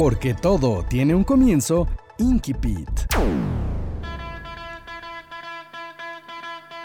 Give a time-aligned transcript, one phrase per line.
[0.00, 1.86] Porque todo tiene un comienzo,
[2.16, 2.88] Inkipit.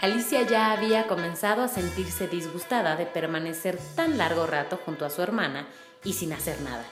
[0.02, 5.22] Alicia ya había comenzado a sentirse disgustada de permanecer tan largo rato junto a su
[5.22, 5.66] hermana
[6.04, 6.84] y sin hacer nada.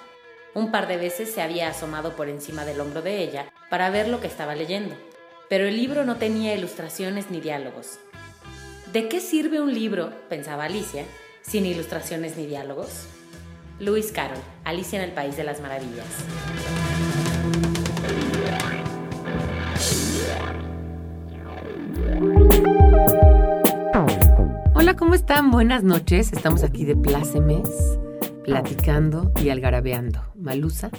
[0.55, 4.09] Un par de veces se había asomado por encima del hombro de ella para ver
[4.09, 4.95] lo que estaba leyendo,
[5.51, 7.99] pero el libro no tenía ilustraciones ni diálogos.
[8.95, 11.05] ¿De qué sirve un libro, pensaba Alicia,
[11.43, 13.09] sin ilustraciones ni diálogos?
[13.81, 16.07] Lewis Carroll, Alicia en el País de las Maravillas.
[24.75, 25.51] Hola, ¿cómo están?
[25.51, 26.33] Buenas noches.
[26.33, 27.69] Estamos aquí de Plácemes,
[28.45, 30.21] platicando y algarabeando.
[30.37, 30.91] Malusa.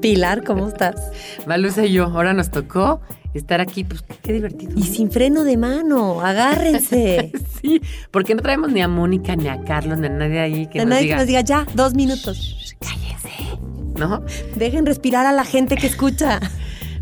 [0.00, 1.12] Pilar, ¿cómo estás?
[1.46, 3.00] Malusa y yo, ahora nos tocó
[3.38, 4.72] estar aquí, pues qué divertido.
[4.76, 7.32] Y sin freno de mano, agárrense.
[7.62, 10.78] sí, porque no traemos ni a Mónica, ni a Carlos, ni a nadie ahí que
[10.80, 11.14] De nos nadie diga.
[11.16, 12.74] que nos diga ya, dos minutos.
[12.80, 13.58] Cállense,
[13.98, 14.22] ¿no?
[14.56, 16.40] Dejen respirar a la gente que escucha.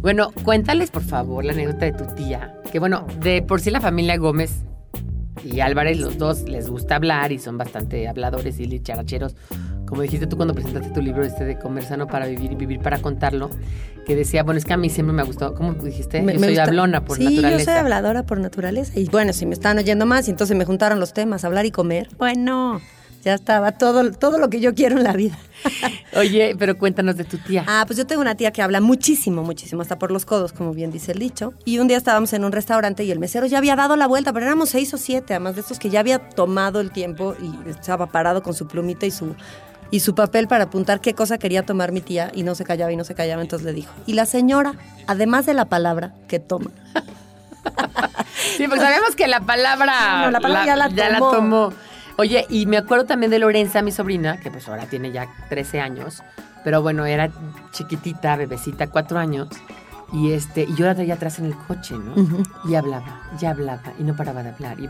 [0.00, 2.54] Bueno, cuéntales por favor la anécdota de tu tía.
[2.72, 4.64] Que bueno, de por sí la familia Gómez
[5.44, 9.36] y Álvarez, los dos les gusta hablar y son bastante habladores y characheros.
[9.92, 12.80] Como dijiste tú cuando presentaste tu libro este de Comer sano para vivir y vivir
[12.80, 13.50] para contarlo,
[14.06, 16.22] que decía, bueno, es que a mí siempre me ha gustado, ¿cómo dijiste?
[16.22, 17.58] Me- yo me soy gusta- hablona por sí, naturaleza.
[17.58, 18.98] yo soy habladora por naturaleza.
[18.98, 21.72] Y bueno, si me estaban oyendo más, y entonces me juntaron los temas, hablar y
[21.72, 22.08] comer.
[22.16, 22.80] Bueno,
[23.22, 25.38] ya estaba todo, todo lo que yo quiero en la vida.
[26.16, 27.62] Oye, pero cuéntanos de tu tía.
[27.68, 30.72] Ah, pues yo tengo una tía que habla muchísimo, muchísimo, hasta por los codos, como
[30.72, 31.52] bien dice el dicho.
[31.66, 34.32] Y un día estábamos en un restaurante y el mesero ya había dado la vuelta,
[34.32, 37.68] pero éramos seis o siete, además de estos que ya había tomado el tiempo y
[37.68, 39.36] estaba parado con su plumita y su,
[39.92, 42.90] y su papel para apuntar qué cosa quería tomar mi tía y no se callaba
[42.90, 43.92] y no se callaba, entonces le dijo.
[44.06, 44.74] Y la señora,
[45.06, 46.70] además de la palabra que toma,
[48.56, 50.76] Sí, porque sabemos que la palabra, No, la palabra ya
[51.10, 51.30] la tomó.
[51.30, 51.72] tomó.
[52.16, 55.80] Oye, y me acuerdo también de Lorenza, mi sobrina, que pues ahora tiene ya 13
[55.80, 56.22] años,
[56.64, 57.30] pero bueno, era
[57.72, 59.48] chiquitita, bebecita, cuatro años,
[60.12, 62.14] y este, y yo la traía atrás en el coche, ¿no?
[62.68, 64.84] Y hablaba, y hablaba, y no paraba de hablar, y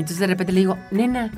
[0.00, 1.30] entonces de repente le digo, nena,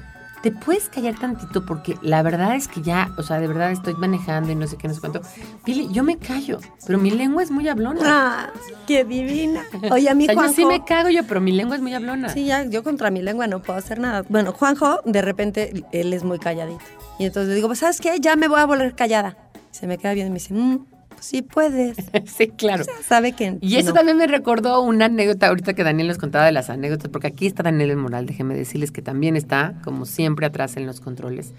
[0.43, 1.65] ¿te puedes callar tantito?
[1.67, 4.77] Porque la verdad es que ya, o sea, de verdad estoy manejando y no sé
[4.77, 5.21] qué, no sé cuánto.
[5.65, 8.01] Pili, yo me callo, pero mi lengua es muy hablona.
[8.05, 8.51] ¡ah,
[8.87, 9.63] qué divina!
[9.91, 10.55] Oye, a mí O sea, yo Juanjo...
[10.57, 12.29] sí me cago yo, pero mi lengua es muy hablona.
[12.31, 14.25] Sí, ya, yo contra mi lengua no puedo hacer nada.
[14.29, 16.85] Bueno, Juanjo, de repente, él es muy calladito.
[17.19, 18.19] Y entonces le digo, pues, ¿sabes qué?
[18.21, 19.37] Ya me voy a volver callada.
[19.71, 20.85] Se me queda bien y me dice, "Mm,
[21.21, 21.97] sí puedes.
[22.27, 22.83] sí, claro.
[22.83, 23.95] O sea, sabe que Y eso no.
[23.95, 27.47] también me recordó una anécdota ahorita que Daniel nos contaba de las anécdotas, porque aquí
[27.47, 31.53] está Daniel el Moral, déjeme decirles que también está, como siempre, atrás en los controles.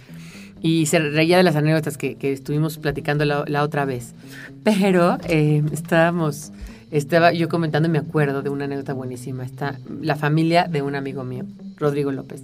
[0.62, 4.14] Y se reía de las anécdotas que, que estuvimos platicando la, la otra vez.
[4.64, 6.52] Pero eh, estábamos,
[6.92, 9.44] estaba yo comentando y me acuerdo de una anécdota buenísima.
[9.44, 11.46] Está la familia de un amigo mío,
[11.78, 12.44] Rodrigo López.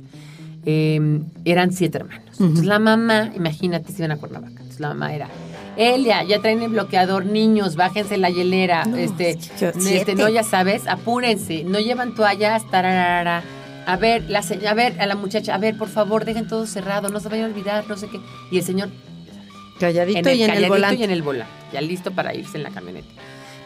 [0.66, 2.25] Eh, eran siete hermanos.
[2.39, 4.51] Entonces la mamá, imagínate, se iban a Cuernavaca.
[4.51, 5.29] Entonces la mamá era,
[5.77, 8.85] Elia, ya traen el bloqueador, niños, bájense la hielera.
[8.85, 13.43] No, este, yo- este, no, ya sabes, apúrense, no llevan toallas, tararara.
[13.85, 14.39] A ver, la
[14.69, 17.45] a ver, a la muchacha, a ver, por favor, dejen todo cerrado, no se vayan
[17.45, 18.19] a olvidar, no sé qué.
[18.51, 18.89] Y el señor
[19.79, 20.95] Calladito y en el calladito volante.
[20.99, 23.07] y en el volante, ya listo para irse en la camioneta.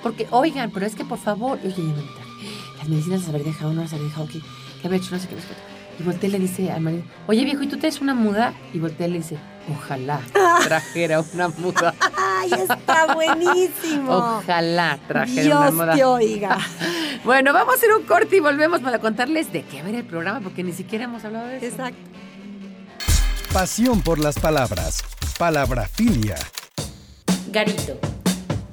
[0.03, 2.03] Porque, oigan, pero es que por favor, oye, ya me.
[2.77, 4.41] Las medicinas las habré dejado, no las habré dejado aquí.
[4.81, 5.09] ¿Qué habré hecho?
[5.11, 5.70] No sé qué, no sé qué.
[5.99, 8.53] Y voltea y le dice al marido, oye viejo, ¿y tú traes una muda?
[8.73, 9.37] Y voltea y le dice,
[9.71, 10.19] ojalá
[10.63, 11.93] trajera una muda.
[12.17, 14.11] ¡Ay, está buenísimo!
[14.39, 15.95] Ojalá trajera una Dios muda.
[15.95, 16.57] te oiga.
[17.23, 20.39] Bueno, vamos a hacer un corte y volvemos para contarles de qué ir el programa,
[20.41, 21.67] porque ni siquiera hemos hablado de eso.
[21.67, 21.99] Exacto.
[23.53, 25.03] Pasión por las palabras.
[25.37, 26.35] Palabrafilia.
[27.51, 27.99] Garito.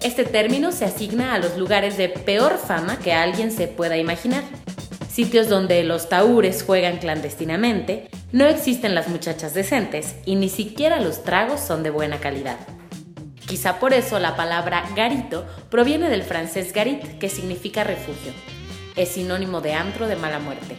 [0.01, 4.45] Este término se asigna a los lugares de peor fama que alguien se pueda imaginar.
[5.19, 11.25] Sitios donde los taúres juegan clandestinamente, no existen las muchachas decentes y ni siquiera los
[11.25, 12.57] tragos son de buena calidad.
[13.45, 18.31] Quizá por eso la palabra garito proviene del francés garit, que significa refugio.
[18.95, 20.77] Es sinónimo de antro de mala muerte.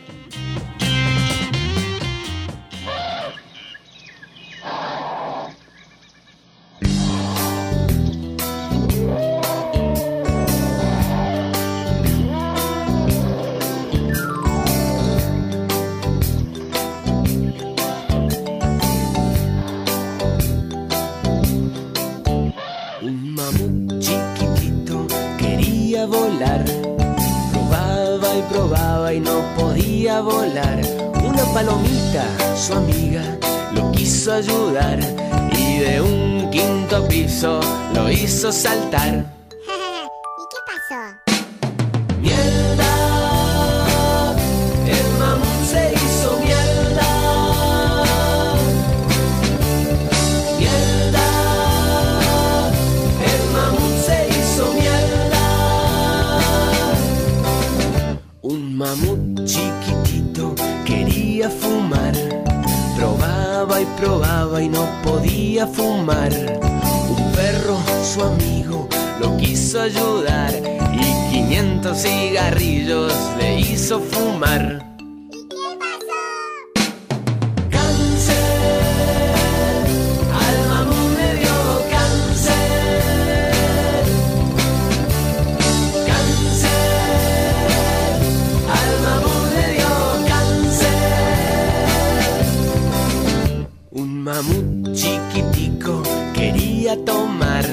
[27.51, 30.79] Probaba y probaba y no podía volar.
[31.21, 32.23] Una palomita,
[32.55, 33.37] su amiga,
[33.73, 34.99] lo quiso ayudar
[35.57, 37.59] y de un quinto piso
[37.93, 39.38] lo hizo saltar.
[64.61, 66.31] Y no podía fumar.
[67.09, 68.87] Un perro, su amigo,
[69.19, 70.53] lo quiso ayudar
[70.93, 74.88] y 500 cigarrillos le hizo fumar.
[96.97, 97.65] Tomar.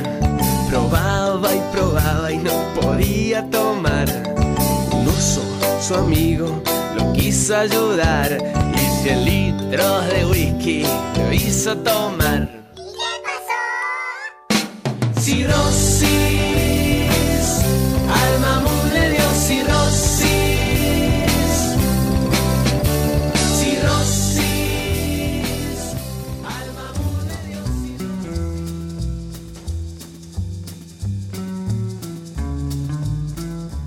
[0.68, 4.08] Probaba y probaba y no podía tomar.
[4.92, 5.42] Un oso,
[5.80, 6.62] su amigo,
[6.96, 8.36] lo quiso ayudar
[8.74, 10.84] y 100 litros de whisky
[11.18, 12.55] lo hizo tomar.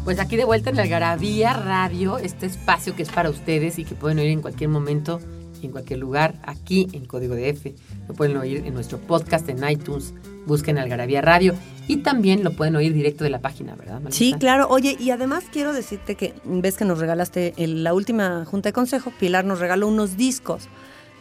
[0.09, 3.85] Pues aquí de vuelta en la Algarabía Radio, este espacio que es para ustedes y
[3.85, 5.19] que pueden oír en cualquier momento
[5.61, 7.75] y en cualquier lugar, aquí en Código de F.
[8.07, 10.15] Lo pueden oír en nuestro podcast en iTunes,
[10.47, 11.53] busquen Algarabía Radio
[11.87, 14.01] y también lo pueden oír directo de la página, ¿verdad?
[14.01, 14.17] Marisa?
[14.17, 14.67] Sí, claro.
[14.67, 18.73] Oye, y además quiero decirte que ves que nos regalaste en la última junta de
[18.73, 20.69] consejo, Pilar nos regaló unos discos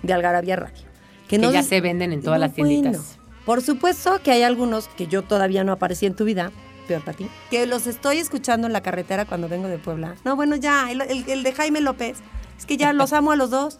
[0.03, 0.87] de Algarabía Radio.
[1.29, 2.93] Que nos ya se venden en todas No, las tienditas.
[2.97, 3.19] bueno.
[3.45, 6.53] Por supuesto que hay algunos que yo todavía no aparecí en tu vida,
[6.89, 10.17] peor para ti, que los estoy escuchando en la carretera cuando vengo de Puebla.
[10.25, 12.19] No, bueno, ya, el, el- el de Jaime López.
[12.59, 13.79] Es que ya los amo a los dos.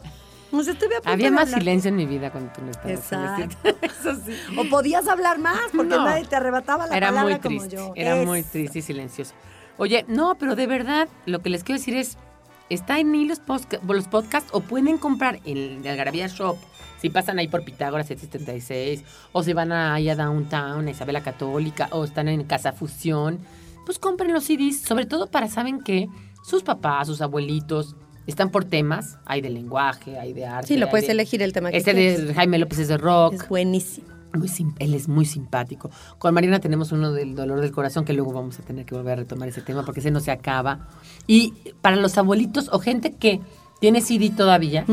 [0.51, 1.59] A punto Había más hablar.
[1.61, 3.41] silencio en mi vida cuando tú no estabas.
[3.41, 3.69] Exacto.
[3.83, 4.33] Eso sí.
[4.57, 6.05] O podías hablar más porque No.
[6.05, 7.93] nadie te arrebataba la Era palabra muy como triste, yo.
[7.97, 9.35] era muy triste y silencioso.
[9.77, 12.17] Oye, no, pero de verdad, lo que les quiero decir es,
[12.71, 16.57] está en los, podcasts o pueden comprar en el Algarabía Shop,
[17.01, 21.89] si pasan ahí por Pitágoras 776, o si van ahí a Downtown, a Isabela Católica,
[21.93, 23.39] o están en Casa Fusión,
[23.87, 26.09] pues compren los CDs, sobre todo para, ¿saben que
[26.45, 27.95] Sus papás, sus abuelitos,
[28.27, 30.69] están por temas, hay de lenguaje, hay de arte.
[30.69, 32.27] Sí, lo puedes de- elegir el tema que quieras.
[32.27, 33.35] de Jaime López es de rock.
[33.35, 34.07] Es buenísimo.
[34.39, 34.49] Muy
[34.79, 35.91] él es muy simpático.
[36.19, 39.13] Con Mariana tenemos uno del dolor del corazón que luego vamos a tener que volver
[39.15, 40.89] a retomar ese tema porque ese no se acaba.
[41.27, 41.53] Y
[41.83, 43.41] para los abuelitos o gente que
[43.81, 44.85] tiene CD todavía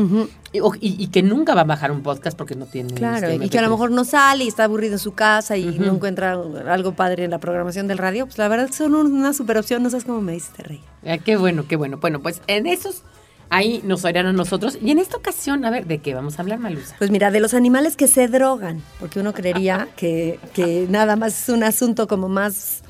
[0.52, 2.94] y, o- y- y que nunca va a bajar un podcast porque no tiene.
[2.94, 3.70] Claro, este y que a lo MP3.
[3.72, 6.32] mejor no sale y está aburrido en su casa y no encuentra
[6.70, 9.90] algo padre en la programación del radio, pues la verdad son una super opción, no
[9.90, 10.82] sabes cómo me hiciste reír.
[11.04, 11.98] Ah, qué bueno, qué bueno.
[11.98, 13.02] Bueno, pues en esos
[13.50, 14.78] ahí nos oirán a nosotros.
[14.82, 16.94] Y en esta ocasión, a ver, ¿de qué vamos a hablar, Malusa?
[16.98, 21.42] Pues mira, de los animales que se drogan, porque uno creería que, que nada más
[21.42, 22.82] es un asunto como más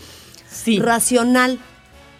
[0.50, 0.78] Sí.
[0.78, 1.58] racional,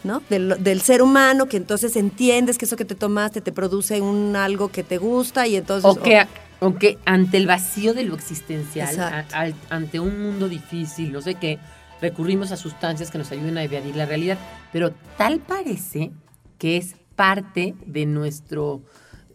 [0.04, 0.22] ¿no?
[0.28, 4.36] Del, del ser humano, que entonces entiendes que eso que te tomaste te produce un
[4.36, 5.90] algo que te gusta y entonces...
[5.90, 6.26] O que,
[6.60, 9.24] o que ante el vacío de lo existencial, a-
[9.70, 11.58] ante un mundo difícil, no sé qué,
[12.02, 14.38] recurrimos a sustancias que nos ayuden a evadir la realidad.
[14.72, 16.12] Pero tal parece
[16.58, 18.82] que es parte de nuestro...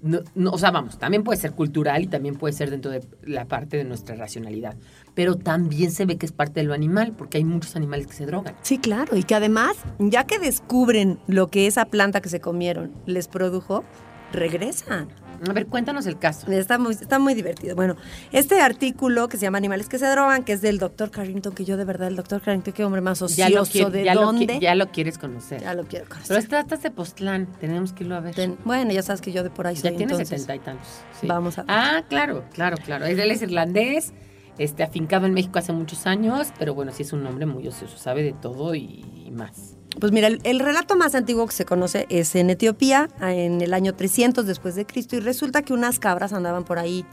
[0.01, 0.21] no-
[0.51, 3.77] o sea, vamos, también puede ser cultural y también puede ser dentro de la parte
[3.77, 4.75] de nuestra racionalidad.
[5.13, 8.13] Pero también se ve que es parte de lo animal, porque hay muchos animales que
[8.13, 8.55] se drogan.
[8.61, 12.91] Sí, claro, y que además, ya que descubren lo que esa planta que se comieron
[13.05, 13.83] les produjo,
[14.31, 15.09] regresan.
[15.49, 16.51] A ver, cuéntanos el caso.
[16.51, 17.75] Está muy, está muy divertido.
[17.75, 17.95] Bueno,
[18.31, 21.65] este artículo que se llama Animales que se drogan, que es del doctor Carrington, que
[21.65, 24.13] yo de verdad, el doctor Carrington, qué hombre más Ya lo, ocioso, qui- ¿de ya,
[24.15, 24.45] lo, dónde?
[24.57, 25.61] qui- ya lo quieres conocer.
[25.61, 26.27] Ya lo quiero conocer.
[26.27, 28.35] Pero este hasta de Postlán, tenemos que irlo a ver.
[28.35, 30.87] Ten- bueno, ya sabes que yo de por ahí soy, Ya tiene setenta y tantos.
[31.19, 31.27] sí.
[31.27, 31.71] Vamos a ver.
[31.75, 33.05] Ah, claro, claro, claro.
[33.05, 34.13] Él es irlandés,
[34.57, 37.97] este, afincado en México hace muchos años, pero bueno, sí es un hombre muy ocioso,
[37.97, 39.77] sabe de todo y más.
[39.99, 43.73] Pues mira, el, el relato más antiguo que se conoce es en Etiopía, en el
[43.73, 47.05] año 300 después de Cristo, y resulta que unas cabras andaban por ahí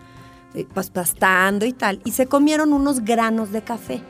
[0.54, 4.00] eh, pas- pastando y tal, y se comieron unos granos de café.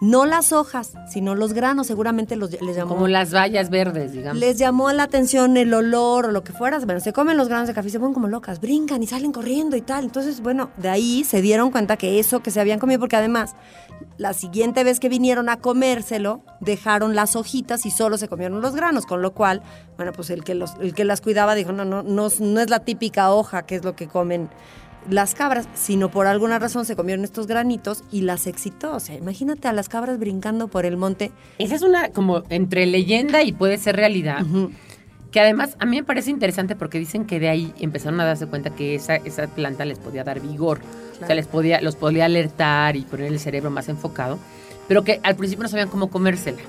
[0.00, 2.94] No las hojas, sino los granos, seguramente los, les llamó.
[2.94, 4.38] Como las vallas verdes, digamos.
[4.38, 6.78] Les llamó la atención el olor o lo que fuera.
[6.80, 9.32] Bueno, se comen los granos de café y se ponen como locas, brincan y salen
[9.32, 10.04] corriendo y tal.
[10.04, 13.54] Entonces, bueno, de ahí se dieron cuenta que eso que se habían comido, porque además
[14.18, 18.74] la siguiente vez que vinieron a comérselo, dejaron las hojitas y solo se comieron los
[18.74, 19.62] granos, con lo cual,
[19.96, 22.60] bueno, pues el que, los, el que las cuidaba dijo, no, no, no, es- no
[22.60, 24.48] es la típica hoja que es lo que comen
[25.10, 28.94] las cabras, sino por alguna razón se comieron estos granitos y las excitó.
[28.94, 31.30] O sea, imagínate a las cabras brincando por el monte.
[31.58, 34.40] Esa es una como entre leyenda y puede ser realidad.
[35.34, 38.46] Que además a mí me parece interesante porque dicen que de ahí empezaron a darse
[38.46, 40.78] cuenta que esa, esa planta les podía dar vigor.
[41.20, 44.38] O sea, les podía, los podía alertar y poner el cerebro más enfocado.
[44.86, 46.62] Pero que al principio no sabían cómo comérsela.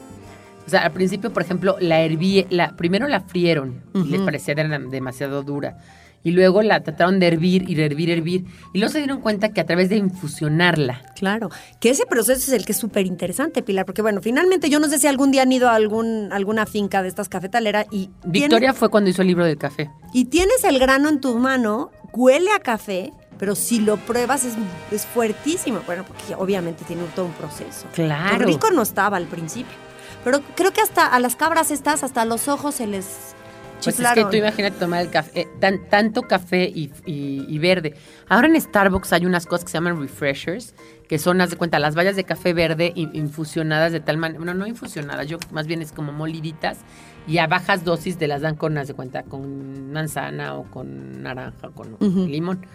[0.65, 4.55] O sea, al principio, por ejemplo, la herví, la, primero la frieron y les parecía
[4.55, 5.77] era demasiado dura.
[6.25, 8.45] Y luego la trataron de hervir y de hervir, hervir.
[8.73, 12.49] Y luego se dieron cuenta que a través de infusionarla, Claro, que ese proceso es
[12.49, 15.43] el que es súper interesante, Pilar, porque bueno, finalmente yo no sé si algún día
[15.43, 18.09] han ido a algún, alguna finca de estas cafetaleras y...
[18.25, 19.91] Victoria fue cuando hizo el libro del café.
[20.13, 24.55] Y tienes el grano en tu mano, huele a café, pero si lo pruebas es,
[24.91, 25.81] es fuertísimo.
[25.85, 27.85] Bueno, porque obviamente tiene todo un proceso.
[27.93, 28.45] Claro.
[28.45, 29.75] Rico no estaba al principio.
[30.23, 33.34] Pero creo que hasta a las cabras estas, hasta los ojos se les
[33.83, 37.59] Pues es que tú imagínate tomar el café, eh, tan- tanto café y, y- y
[37.59, 37.93] verde.
[38.29, 40.73] Ahora en Starbucks hay unas cosas que se llaman refreshers,
[41.07, 44.39] que son, haz de cuenta, las bayas de café verde in- infusionadas de tal manera,
[44.39, 46.79] bueno, no infusionadas, yo más bien es como moliditas,
[47.27, 51.21] y a bajas dosis te las dan con, haz de cuenta, con manzana o con
[51.21, 51.97] naranja o con
[52.31, 52.65] limón.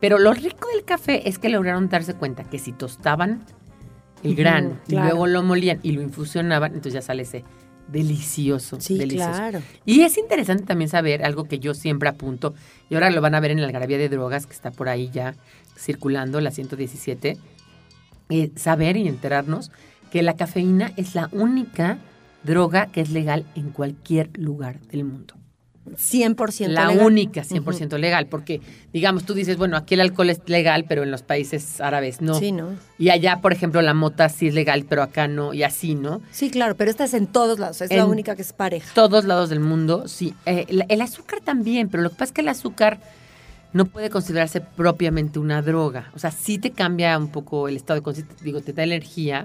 [0.00, 3.44] Pero lo rico del café es que lograron darse cuenta que si tostaban
[4.22, 5.08] el grano y claro.
[5.08, 7.44] luego lo molían y lo infusionaban, entonces ya sale ese
[7.88, 9.30] delicioso, Sí, delicioso.
[9.30, 9.62] claro.
[9.84, 12.54] Y es interesante también saber algo que yo siempre apunto,
[12.90, 15.10] y ahora lo van a ver en la algarabía de drogas que está por ahí
[15.12, 15.34] ya
[15.78, 17.36] circulando, la 117,
[18.30, 19.70] eh, saber y enterarnos
[20.10, 21.98] que la cafeína es la única
[22.42, 25.34] droga que es legal en cualquier lugar del mundo.
[25.94, 27.06] 100% La legal.
[27.06, 28.60] única 100% legal, porque
[28.92, 32.34] digamos, tú dices, bueno, aquí el alcohol es legal, pero en los países árabes no.
[32.34, 32.70] Sí, ¿no?
[32.98, 36.20] Y allá, por ejemplo, la mota sí es legal, pero acá no, y así, ¿no?
[36.30, 38.90] Sí, claro, pero esta es en todos lados, es la única que es pareja.
[38.94, 40.34] todos lados del mundo, sí.
[40.46, 42.98] Eh, el azúcar también, pero lo que pasa es que el azúcar
[43.72, 46.10] no puede considerarse propiamente una droga.
[46.14, 49.44] O sea, sí te cambia un poco el estado de conciencia, digo, te da energía.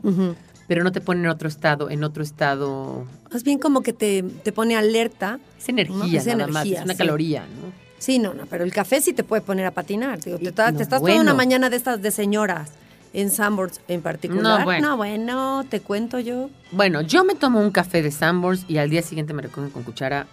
[0.71, 3.03] Pero no te pone en otro estado, en otro estado...
[3.29, 5.37] Más bien como que te, te pone alerta.
[5.59, 6.97] Es energía, No, es nada más, energía, es una sí.
[6.97, 7.73] caloría, ¿no?
[7.99, 10.21] Sí, no, no, pero el café sí te puede poner a patinar.
[10.21, 12.71] Digo, te, no, te estás toda una mañana de estas de señoras
[13.11, 14.59] en Sanborns en particular.
[14.59, 14.87] No, bueno.
[14.91, 16.49] No, bueno, te cuento yo.
[16.71, 19.83] Bueno, yo me tomo un café de Sanborns y al día siguiente me recogen con
[19.83, 20.25] cuchara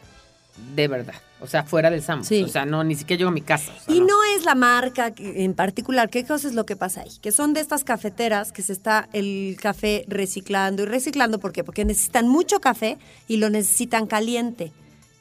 [0.74, 1.14] de verdad.
[1.40, 2.28] O sea, fuera del Sanborns.
[2.28, 2.42] Sí.
[2.42, 3.72] O sea, no, ni siquiera llego a mi casa.
[3.76, 6.10] o sea, Y no es la marca en particular.
[6.10, 7.10] ¿Qué cosa es lo que pasa ahí?
[7.22, 11.38] Que son de estas cafeteras que se está el café reciclando y reciclando.
[11.38, 11.62] ¿Por qué?
[11.64, 12.98] Porque necesitan mucho café
[13.28, 14.72] y lo necesitan caliente.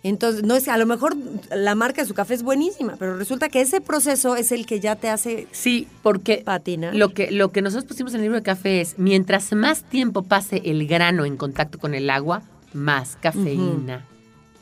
[0.03, 1.17] Entonces, no es a lo mejor
[1.51, 4.79] la marca de su café es buenísima, pero resulta que ese proceso es el que
[4.79, 6.95] ya te hace Sí, porque patinar.
[6.95, 10.23] Lo que, lo que nosotros pusimos en el libro de café es, mientras más tiempo
[10.23, 14.05] pase el grano en contacto con el agua, más cafeína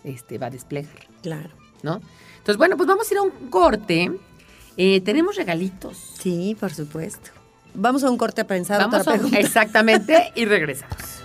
[0.05, 1.49] este, va a desplegar, Claro.
[1.83, 1.99] ¿no?
[2.37, 4.11] Entonces, bueno, pues vamos a ir a un corte.
[4.77, 5.97] Eh, tenemos regalitos.
[6.19, 7.31] Sí, por supuesto.
[7.73, 9.39] Vamos a un corte a pensar Vamos otra a, pregunta.
[9.39, 10.95] exactamente y regresamos.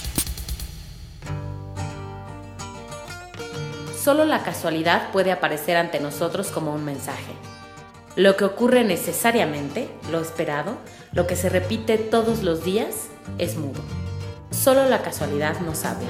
[4.01, 7.33] Solo la casualidad puede aparecer ante nosotros como un mensaje.
[8.15, 10.77] Lo que ocurre necesariamente, lo esperado,
[11.11, 13.79] lo que se repite todos los días, es mudo.
[14.49, 16.09] Solo la casualidad nos habla.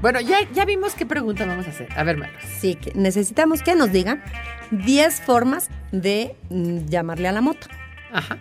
[0.00, 1.88] Bueno, ya, ya vimos qué pregunta vamos a hacer.
[1.96, 2.36] A ver, Maros.
[2.60, 4.22] Sí, que necesitamos que nos digan
[4.70, 7.66] 10 formas de mm, llamarle a la moto,
[8.12, 8.38] Ajá.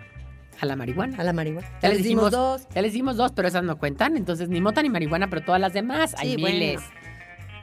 [0.60, 1.18] A la marihuana.
[1.20, 1.68] a la marihuana.
[1.82, 2.68] Ya les dimos dimos dos.
[2.74, 4.18] Ya les dimos dos, pero esas no cuentan.
[4.18, 6.16] Entonces, ni mota ni marihuana, pero todas las demás.
[6.18, 6.58] Hay Sí, bueno.
[6.58, 6.82] miles.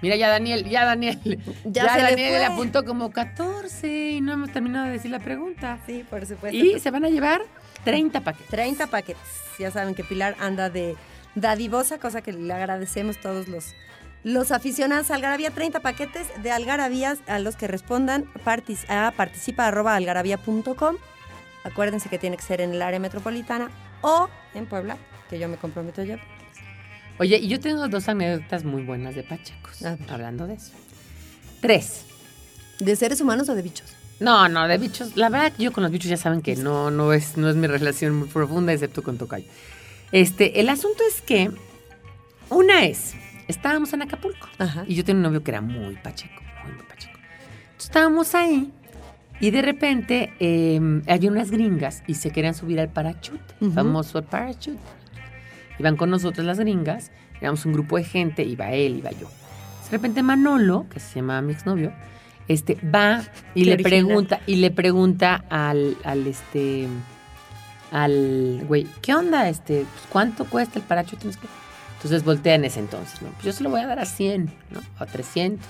[0.02, 1.18] Mira, ya Daniel, ya Daniel.
[1.64, 2.44] Ya Ya, se le Daniel le, fue.
[2.46, 5.78] apuntó como 14 y no hemos terminado de decir la pregunta.
[5.86, 6.56] Sí, por supuesto.
[6.56, 7.42] Y se van a llevar
[7.84, 8.48] 30 paquetes.
[8.50, 9.22] 30 paquetes.
[9.58, 10.94] Ya saben que Pilar anda de
[11.34, 13.74] dadivosa, cosa que le agradecemos todos los,
[14.22, 15.50] los aficionados a Algarabía.
[15.50, 20.96] 30 paquetes de algarabías a los que respondan partic- a participa.algarabía.com.
[21.64, 23.70] Acuérdense que tiene que ser en el área metropolitana
[24.02, 24.96] o en Puebla,
[25.30, 26.24] que yo me comprometo a llevar.
[27.18, 29.40] Oye, y yo tengo dos anécdotas muy buenas de ver.
[30.10, 30.72] Hablando de eso.
[31.60, 32.04] Tres.
[32.80, 33.94] ¿De seres humanos o de bichos?
[34.20, 35.16] No, no, de bichos.
[35.16, 37.66] La verdad, yo con los bichos ya saben que no, no, es, no es mi
[37.66, 39.46] relación muy profunda, excepto con Tocayo.
[40.14, 41.50] Este, el asunto es que
[42.48, 43.14] una es,
[43.48, 44.84] estábamos en Acapulco Ajá.
[44.86, 47.18] y yo tenía un novio que era muy pacheco, muy, muy pacheco.
[47.18, 48.70] Entonces, estábamos ahí
[49.40, 53.42] y de repente eh, había unas gringas y se querían subir al parachute,
[53.74, 54.78] famoso parachute.
[55.80, 59.28] Iban con nosotros las gringas, éramos un grupo de gente, iba él, iba yo.
[59.86, 61.92] De repente Manolo, que se llama mi exnovio,
[62.46, 63.22] este, va
[63.52, 63.90] y Qué le original.
[63.90, 66.86] pregunta, y le pregunta al, al este,
[67.94, 69.48] al güey, ¿qué onda?
[69.48, 70.84] Este, pues, ¿cuánto cuesta el
[71.36, 71.46] qué.
[71.94, 73.28] Entonces voltea en ese entonces, ¿no?
[73.30, 74.80] Pues yo se lo voy a dar a 100, ¿no?
[74.98, 75.64] A 300.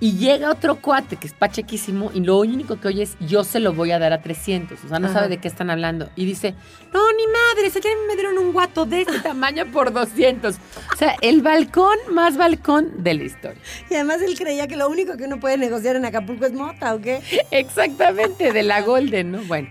[0.00, 3.60] Y llega otro cuate que es pachequísimo y lo único que oye es yo se
[3.60, 4.82] lo voy a dar a 300.
[4.82, 5.14] O sea, no Ajá.
[5.14, 6.08] sabe de qué están hablando.
[6.16, 6.54] Y dice,
[6.94, 10.56] no, ni madre, se me dieron un guato de este tamaño por 200.
[10.94, 13.60] O sea, el balcón más balcón de la historia.
[13.90, 16.94] Y además él creía que lo único que uno puede negociar en Acapulco es mota,
[16.94, 17.20] ¿o qué?
[17.50, 19.42] Exactamente, de la Golden, ¿no?
[19.42, 19.68] Bueno.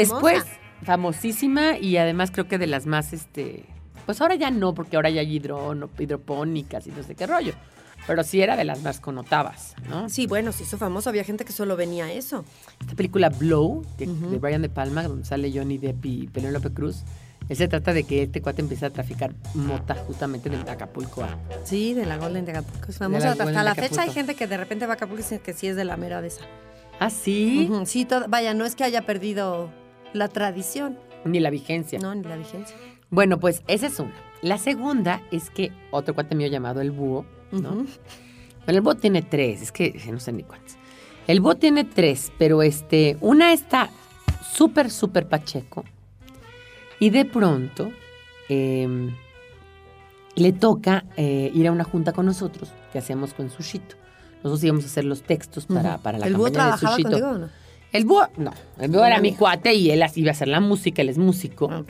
[0.00, 0.44] Después,
[0.84, 3.64] famosísima y además creo que de las más, este,
[4.06, 7.54] pues ahora ya no, porque ahora ya hay hidro, hidropónicas y no sé qué rollo.
[8.06, 10.08] Pero sí era de las más connotadas, ¿no?
[10.08, 11.08] Sí, bueno, se hizo famoso.
[11.08, 12.44] Había gente que solo venía a eso.
[12.80, 14.30] Esta película Blow, de, Ujú.
[14.30, 17.04] de Brian De Palma, donde sale Johnny Depp y Penélope Cruz,
[17.48, 21.38] él se trata de que este cuate empieza a traficar mota justamente de Acapulco a...
[21.62, 22.88] Sí, de la Golden de Acapulco.
[22.90, 23.32] Es famosa.
[23.32, 25.68] Hasta la fecha hay gente que de repente va a Acapulco y dice que sí
[25.68, 26.40] es de la mera de esa.
[26.98, 29.70] Ah, sí, Sí, todo- vaya, no es que haya perdido
[30.12, 31.98] la tradición, ni la vigencia.
[31.98, 32.76] no, ni la vigencia.
[33.10, 34.14] Bueno, pues esa es una.
[34.42, 37.70] La segunda es que otro cuate mío llamado el búho, ¿no?
[37.74, 37.86] Bueno,
[38.66, 40.76] el búho tiene tres, es que no sé ni cuántos.
[41.26, 43.90] El búho tiene tres, pero este, una está
[44.52, 45.84] súper, súper pacheco.
[46.98, 47.92] Y de pronto
[48.48, 49.10] eh,
[50.34, 53.96] le toca eh, ir a una junta con nosotros, que hacemos con Sushito.
[54.42, 56.02] Nosotros íbamos a hacer los textos para, Ujú.
[56.02, 57.10] para la ¿El búho campaña de trabajaba Sushito.
[57.10, 57.48] contigo o no?
[57.92, 58.52] El búho, no.
[58.78, 61.68] El búho era mi cuate y él iba a hacer la música, él es músico.
[61.70, 61.84] Ah.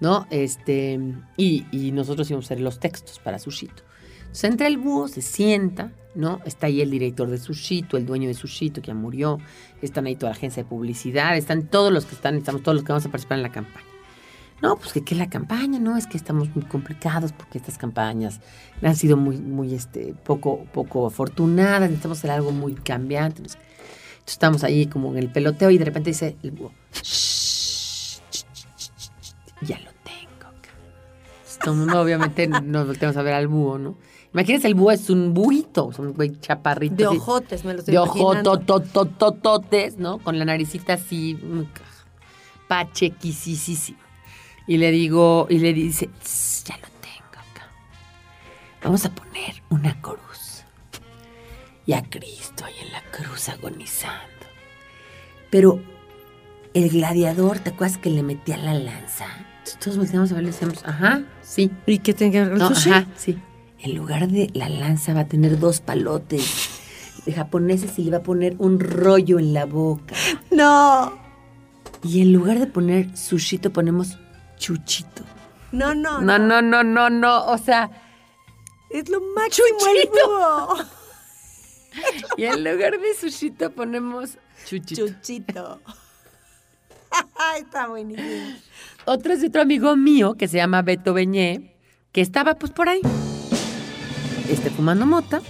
[0.00, 0.26] ¿no?
[0.30, 1.00] Este,
[1.36, 3.82] y, y nosotros íbamos a hacer los textos para Sushito.
[4.20, 6.40] Entonces entra el búho, se sienta, ¿no?
[6.44, 9.38] Está ahí el director de Sushito, el dueño de Sushito que ya murió,
[9.80, 12.84] están ahí toda la agencia de publicidad, están todos los que están, estamos todos los
[12.84, 13.86] que vamos a participar en la campaña.
[14.62, 17.76] No, pues que qué es la campaña, no, es que estamos muy complicados porque estas
[17.76, 18.40] campañas
[18.82, 23.42] han sido muy, muy, este, poco, poco afortunadas, necesitamos hacer algo muy cambiante.
[23.42, 23.58] no sé.
[24.26, 26.72] Entonces estamos ahí como en el peloteo y de repente dice el búho,
[29.62, 30.50] ya lo tengo.
[30.50, 33.96] Entonces, todo el mundo obviamente nos volteamos a ver al búho, ¿no?
[34.32, 36.96] Imagínense, el búho es un buito, es un güey chaparrito.
[36.96, 38.50] De así, ojotes, me lo estoy de imaginando.
[38.52, 40.18] ojotototototes, ¿no?
[40.18, 41.62] Con la naricita así, mm,
[42.68, 43.98] pachequisísimo.
[44.66, 47.68] Y le digo, y le dice, "Tss, ya lo tengo acá.
[48.82, 50.18] Vamos a poner una cruz.
[51.86, 54.20] Y a Cristo ahí en la cruz agonizando.
[55.50, 55.80] Pero
[56.74, 59.26] el gladiador, ¿te acuerdas que le metía la lanza?
[59.82, 61.70] Todos volteamos a ver y decíamos, ajá, sí.
[61.86, 62.90] ¿Y qué tiene que ver con el No, sushi?
[62.90, 63.38] ajá, sí.
[63.78, 66.70] En lugar de la lanza va a tener dos palotes
[67.24, 70.14] de japoneses y le va a poner un rollo en la boca.
[70.50, 71.12] No,
[72.02, 74.18] Y en lugar de poner sushito ponemos
[74.56, 75.22] chuchito.
[75.72, 77.46] no, no, No, no, no, no, no.
[77.46, 77.90] O sea,
[78.90, 80.28] Es lo máximo el Chuchito.
[80.28, 80.76] búho.
[82.36, 85.06] Y en lugar de sushito ponemos chuchito.
[85.08, 85.80] Chuchito.
[87.58, 88.56] Está buenísimo.
[89.04, 91.74] Otro es de otro amigo mío que se llama Beto Beñé,
[92.12, 93.00] que estaba pues por ahí,
[94.50, 95.40] este, fumando mota,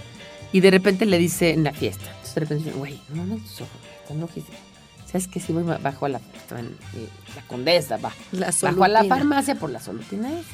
[0.53, 2.05] y de repente le dice en la fiesta.
[2.05, 4.61] Entonces de repente dice, güey, no no tus ojos, rojísimos".
[5.07, 5.41] ¿Sabes qué?
[5.41, 8.13] Si voy bajo a la, estaba en, eh, la condesa, va.
[8.33, 10.51] La Bajo a la farmacia por la solutina F.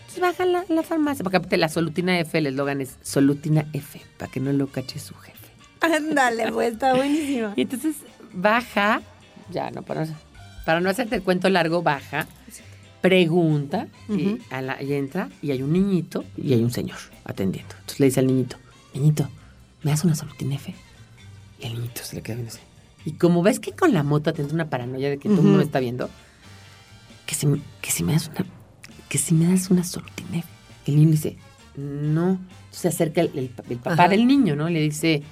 [0.00, 4.00] Entonces baja la, la farmacia, porque aparte la solutina F, el eslogan es solutina F,
[4.18, 5.33] para que no lo cache su jefe.
[5.84, 7.52] Ándale, pues está buenísimo.
[7.56, 7.96] Y entonces
[8.32, 9.02] baja,
[9.50, 10.14] ya no, para no,
[10.64, 12.26] para no hacerte el cuento largo, baja,
[13.00, 17.74] pregunta y, a la- y entra y hay un niñito y hay un señor atendiendo.
[17.74, 18.56] Entonces le dice al niñito,
[18.94, 19.28] niñito,
[19.82, 20.74] ¿me das una F?
[21.60, 22.60] Y el niñito se le queda viendo así.
[23.04, 25.58] Y como ves que con la moto tienes una paranoia de que todo el mundo
[25.58, 26.08] me está viendo,
[27.26, 27.46] que si,
[27.82, 28.46] que si me das una,
[29.10, 30.48] que si me das una solutina F.
[30.86, 31.36] El niño dice,
[31.76, 32.30] no.
[32.30, 34.08] Entonces se acerca el, el- el papá Ajá.
[34.08, 34.68] del niño, ¿no?
[34.70, 35.22] Le dice,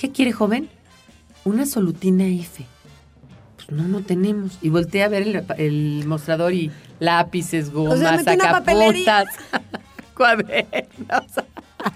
[0.00, 0.68] ¿qué quiere, joven?
[1.44, 2.64] Una solutina F.
[3.56, 4.58] Pues no, no tenemos.
[4.62, 8.16] Y volteé a ver el, el mostrador y lápices, gomas, sea,
[8.50, 9.04] papelería.
[9.04, 9.26] sacapuntas,
[10.16, 11.24] cuadernos.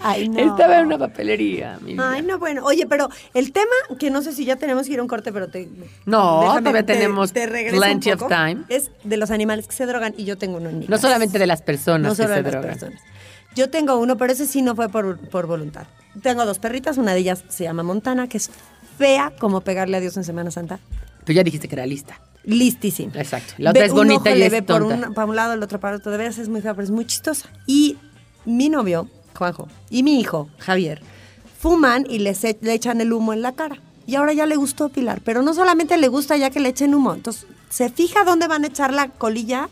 [0.00, 0.38] Ay, no.
[0.40, 2.10] Estaba en una papelería, mi vida.
[2.10, 2.64] Ay, no, bueno.
[2.64, 3.66] Oye, pero el tema,
[3.98, 5.68] que no sé si ya tenemos que ir a un corte, pero te.
[6.06, 8.64] No, déjame, todavía te- tenemos te plenty of time.
[8.70, 11.60] Es de los animales que se drogan y yo tengo uno No solamente de las
[11.62, 12.70] personas No que solo se de las drogan.
[12.70, 13.00] personas.
[13.54, 15.86] Yo tengo uno, pero ese sí no fue por, por voluntad.
[16.22, 18.50] Tengo dos perritas, una de ellas se llama Montana, que es
[18.98, 20.78] fea como pegarle a Dios en Semana Santa.
[21.24, 22.20] Tú ya dijiste que era lista.
[22.44, 23.12] Listísima.
[23.16, 23.54] Exacto.
[23.58, 25.08] La otra Ve- es bonita y le es ve por tonta.
[25.08, 26.12] un, para un lado, el otro para otro.
[26.12, 27.48] De veras es muy fea, pero es muy chistosa.
[27.66, 27.96] Y
[28.44, 31.00] mi novio, Juanjo, y mi hijo, Javier,
[31.58, 33.78] fuman y les e- le echan el humo en la cara.
[34.06, 36.94] Y ahora ya le gustó Pilar, pero no solamente le gusta ya que le echen
[36.94, 37.14] humo.
[37.14, 39.70] Entonces, se fija dónde van a echar la colilla,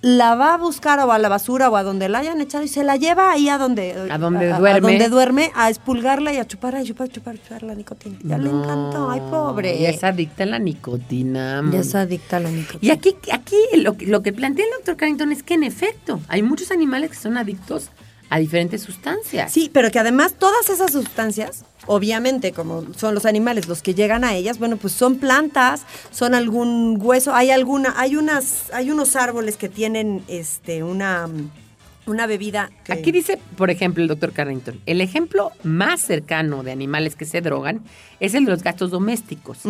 [0.00, 2.68] la va a buscar o a la basura o a donde la hayan echado y
[2.68, 4.80] se la lleva ahí a donde, A donde a, duerme.
[4.90, 8.16] donde duerme, a expulgarla y a chupar, a chupar, chupar, chupar la nicotina.
[8.22, 9.76] Ya le encantó, ay pobre.
[9.76, 11.62] Y es adicta a la nicotina.
[11.72, 12.78] Ya es adicta a la nicotina.
[12.80, 16.20] Y aquí, aquí lo, que- lo que plantea el doctor Carrington es que en efecto
[16.28, 17.90] hay muchos animales que son adictos
[18.30, 19.52] a diferentes sustancias.
[19.52, 24.24] Sí, pero que además todas esas sustancias, obviamente, como son los animales los que llegan
[24.24, 29.16] a ellas, bueno, pues son plantas, son algún hueso, hay alguna, hay unas, hay unos
[29.16, 31.26] árboles que tienen este una,
[32.06, 32.70] una bebida.
[32.84, 37.24] que- Aquí dice, por ejemplo, el doctor Carrington, el ejemplo más cercano de animales que
[37.24, 37.82] se drogan
[38.20, 39.60] es el de los gatos domésticos.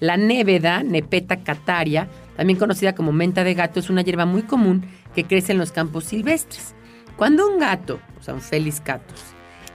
[0.00, 4.86] La néveda, Nepeta cataria, también conocida como menta de gato, es una hierba muy común
[5.14, 6.74] que crece en los campos silvestres.
[7.16, 9.22] Cuando un gato, o sea, un felis catus,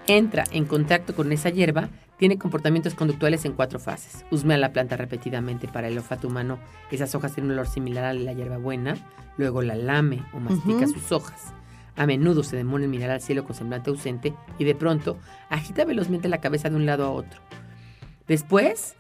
[0.06, 4.26] entra en contacto con esa hierba, tiene comportamientos conductuales en cuatro fases.
[4.30, 6.60] Husmea la planta repetidamente para el olfato humano.
[6.92, 8.96] Esas hojas tienen un olor similar a la hierba buena.
[9.38, 11.52] Luego la lame o mastica sus hojas.
[11.96, 15.18] A menudo se demora en mirar al cielo con semblante ausente y de pronto
[15.50, 17.42] agita velozmente la cabeza de un lado a otro.
[18.28, 18.94] Después,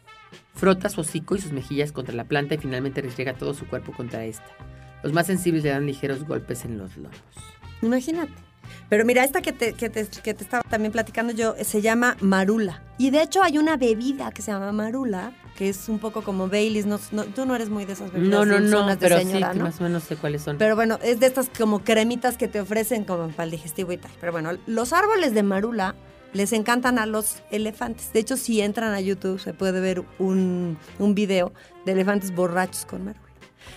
[0.55, 3.91] frota su hocico y sus mejillas contra la planta y finalmente restriega todo su cuerpo
[3.91, 4.49] contra esta.
[5.03, 7.19] Los más sensibles le dan ligeros golpes en los lomos.
[7.81, 8.31] Imagínate.
[8.89, 11.81] Pero mira, esta que te, que, te, que te estaba también platicando yo eh, se
[11.81, 12.81] llama marula.
[12.97, 16.49] Y de hecho hay una bebida que se llama marula, que es un poco como
[16.49, 16.85] Baileys.
[16.85, 19.53] No, no- tú no eres muy de esas bebidas No, no, no, de pero señora,
[19.53, 19.65] sí, ¿no?
[19.65, 20.57] más o menos sé cuáles son.
[20.57, 23.97] Pero bueno, es de estas como cremitas que te ofrecen como para el digestivo y
[23.97, 24.11] tal.
[24.19, 25.95] Pero bueno, los árboles de marula
[26.33, 28.11] les encantan a los elefantes.
[28.13, 31.53] De hecho, si entran a YouTube se puede ver un, un video
[31.85, 33.25] de elefantes borrachos con marula.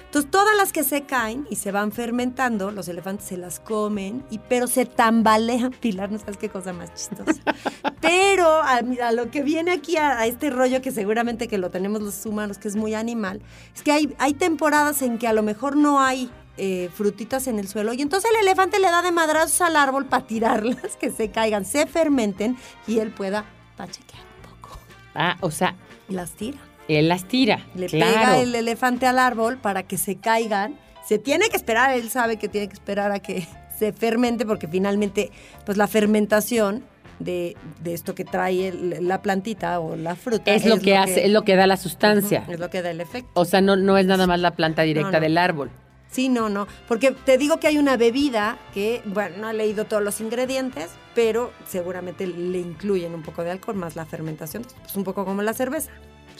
[0.06, 4.24] Entonces, todas las que se caen y se van fermentando, los elefantes se las comen,
[4.30, 5.72] y, pero se tambalean.
[5.80, 7.40] Pilar, no sabes qué cosa más chistosa.
[8.00, 11.70] Pero a, a lo que viene aquí a, a este rollo que seguramente que lo
[11.70, 13.40] tenemos los humanos, que es muy animal,
[13.74, 17.58] es que hay, hay temporadas en que a lo mejor no hay eh, frutitas en
[17.58, 21.10] el suelo y entonces el elefante le da de madrazos al árbol para tirarlas, que
[21.10, 23.44] se caigan, se fermenten y él pueda
[23.76, 24.78] pachequear un poco.
[25.16, 25.74] Ah, o sea,
[26.08, 26.58] las tira.
[26.88, 27.66] Él las tira.
[27.74, 28.12] Le claro.
[28.14, 30.78] pega el elefante al árbol para que se caigan.
[31.04, 33.46] Se tiene que esperar, él sabe que tiene que esperar a que
[33.78, 35.30] se fermente porque finalmente
[35.66, 36.84] pues la fermentación
[37.18, 41.24] de, de esto que trae el- la plantita o la fruta Es lo que hace,
[41.26, 42.44] es lo que da la sustancia.
[42.48, 43.30] Es lo que da el efecto.
[43.34, 45.20] O sea, no, no es nada más la planta directa No, no.
[45.22, 45.70] del árbol.
[46.10, 49.84] Sí, no, no, porque te digo que hay una bebida que, bueno, no he leído
[49.84, 54.94] todos los ingredientes, pero seguramente le incluyen un poco de alcohol más la fermentación, pues
[54.94, 55.90] un poco como la cerveza.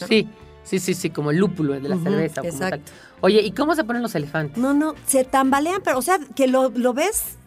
[0.01, 0.07] ¿No?
[0.07, 0.27] Sí,
[0.63, 2.41] sí, sí, sí, como el lúpulo de la cerveza.
[2.41, 2.73] o como tal.
[2.73, 2.91] exacto.
[3.21, 4.57] Oye, ¿y cómo se ponen los elefantes?
[4.57, 7.37] No, no, se tambalean, pero, o sea, que lo, lo ves,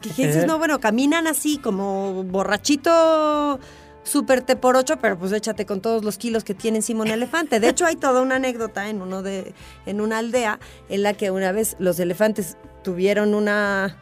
[0.00, 3.58] que, que dices, no, bueno, caminan así como borrachito
[4.06, 7.08] súper te por ocho, pero pues échate con todos los kilos que tiene encima un
[7.08, 7.60] elefante.
[7.60, 9.52] De hecho, hay toda una anécdota en uno de,
[9.84, 13.96] en una aldea en la que una vez los elefantes tuvieron una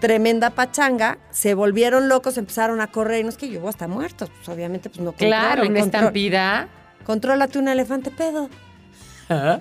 [0.00, 4.30] tremenda pachanga, se volvieron locos, empezaron a correr, y no es que llevó hasta muertos,
[4.30, 6.68] pues obviamente pues no Claro, una estampida.
[7.04, 8.48] Contrólate un elefante pedo.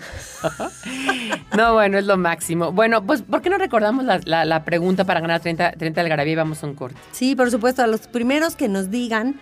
[1.56, 2.72] No, bueno, es lo máximo.
[2.74, 6.34] Bueno, pues, ¿por qué no recordamos la, la- la pregunta para ganar 30, 30 algarabía
[6.34, 6.98] y vamos a un corte?
[7.12, 9.40] Sí, por supuesto, a los primeros que nos digan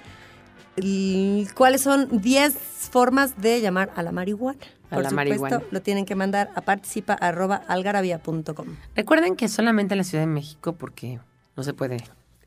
[1.55, 4.59] cuáles son 10 formas de llamar a la marihuana.
[4.89, 5.65] A por la supuesto, marihuana.
[5.71, 8.67] lo tienen que mandar a participa.algarabía.com.
[8.95, 11.19] Recuerden que solamente en la Ciudad de México, porque
[11.55, 11.97] no se puede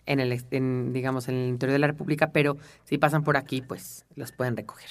[0.07, 3.63] en el, en, digamos, en el interior de la República, pero si pasan por aquí,
[3.63, 4.91] pues los pueden recoger.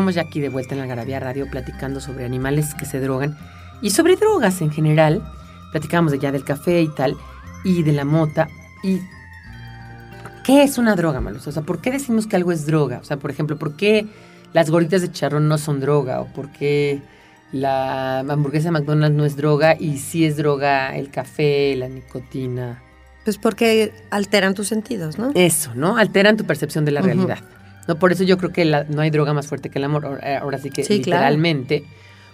[0.00, 3.36] Estamos ya aquí de vuelta en la Garabía Radio platicando sobre animales que se drogan
[3.82, 5.22] y sobre drogas en general.
[5.72, 7.18] Platicamos ya del café y tal,
[7.64, 8.48] y de la mota.
[8.82, 8.98] ¿Y
[10.42, 11.46] qué es una droga, Malus?
[11.48, 12.96] O sea, ¿por qué decimos que algo es droga?
[13.02, 14.06] O sea, por ejemplo, ¿por qué
[14.54, 16.22] las gorditas de charrón no son droga?
[16.22, 17.02] ¿O por qué
[17.52, 22.82] la hamburguesa de McDonald's no es droga y sí es droga el café, la nicotina?
[23.26, 25.30] Pues porque alteran tus sentidos, ¿no?
[25.34, 25.98] Eso, ¿no?
[25.98, 27.06] Alteran tu percepción de la Ujú.
[27.08, 27.38] realidad.
[27.88, 30.06] No, por eso yo creo que la- no hay droga más fuerte que el amor.
[30.06, 31.22] Ahora, ahora sí que Sí, claro.
[31.22, 31.84] literalmente,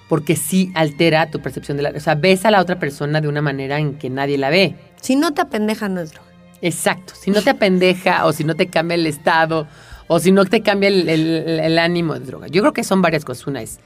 [0.08, 1.90] porque sí altera tu percepción de la...
[1.90, 4.74] O sea, ves a la otra persona de una manera en que nadie la ve.
[5.00, 6.28] Si no te apendeja, no es droga.
[6.62, 7.14] Exacto.
[7.18, 9.66] Si no te apendeja o si no te cambia el estado
[10.08, 12.46] o si no te cambia el, el- el ánimo de droga.
[12.48, 13.46] Yo creo que son varias cosas.
[13.46, 13.78] Una es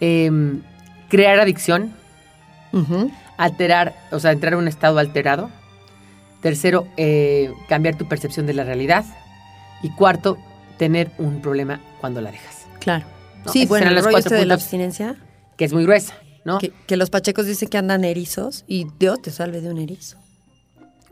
[0.00, 0.62] em,
[1.08, 1.92] crear adicción,
[3.36, 5.50] alterar, o sea, entrar en un estado alterado.
[6.40, 9.04] Tercero, eh, cambiar tu percepción de la realidad.
[9.82, 10.36] Y cuarto,
[10.76, 12.66] tener un problema cuando la dejas.
[12.80, 13.06] Claro.
[13.44, 15.16] No, sí, esos bueno, el los rollo este de la abstinencia,
[15.56, 16.58] Que es muy gruesa, ¿no?
[16.58, 20.16] que, que los pachecos dicen que andan erizos y Dios te salve de un erizo.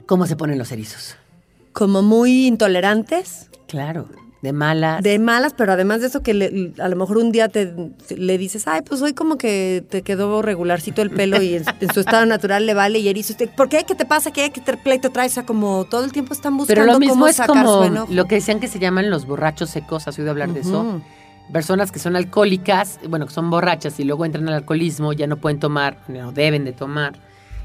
[0.06, 1.16] ¿Cómo se ponen los erizos?
[1.72, 4.08] Como muy intolerantes, Claro,
[4.42, 5.02] de malas.
[5.02, 7.72] de malas, pero además de eso que le- a lo mejor un día te,
[8.16, 11.92] le dices, ay, pues hoy como que te quedó regularcito el pelo y en, en
[11.94, 13.34] su estado natural le vale y erizo.
[13.56, 13.84] ¿Por qué?
[13.86, 14.32] ¿Qué te pasa?
[14.32, 15.32] ¿Qué, ¿Qué te pleito traes?
[15.32, 17.70] O sea, como todo el tiempo están buscando Pero lo mismo cómo es sacar su
[17.72, 18.12] como enojo.
[18.12, 20.08] lo que decían que se llaman los borrachos secos.
[20.08, 21.00] ¿Has oído hablar de eso?
[21.52, 25.36] Personas que son alcohólicas, bueno, que son borrachas y luego entran al alcoholismo, ya no
[25.36, 27.12] pueden tomar, no deben de tomar.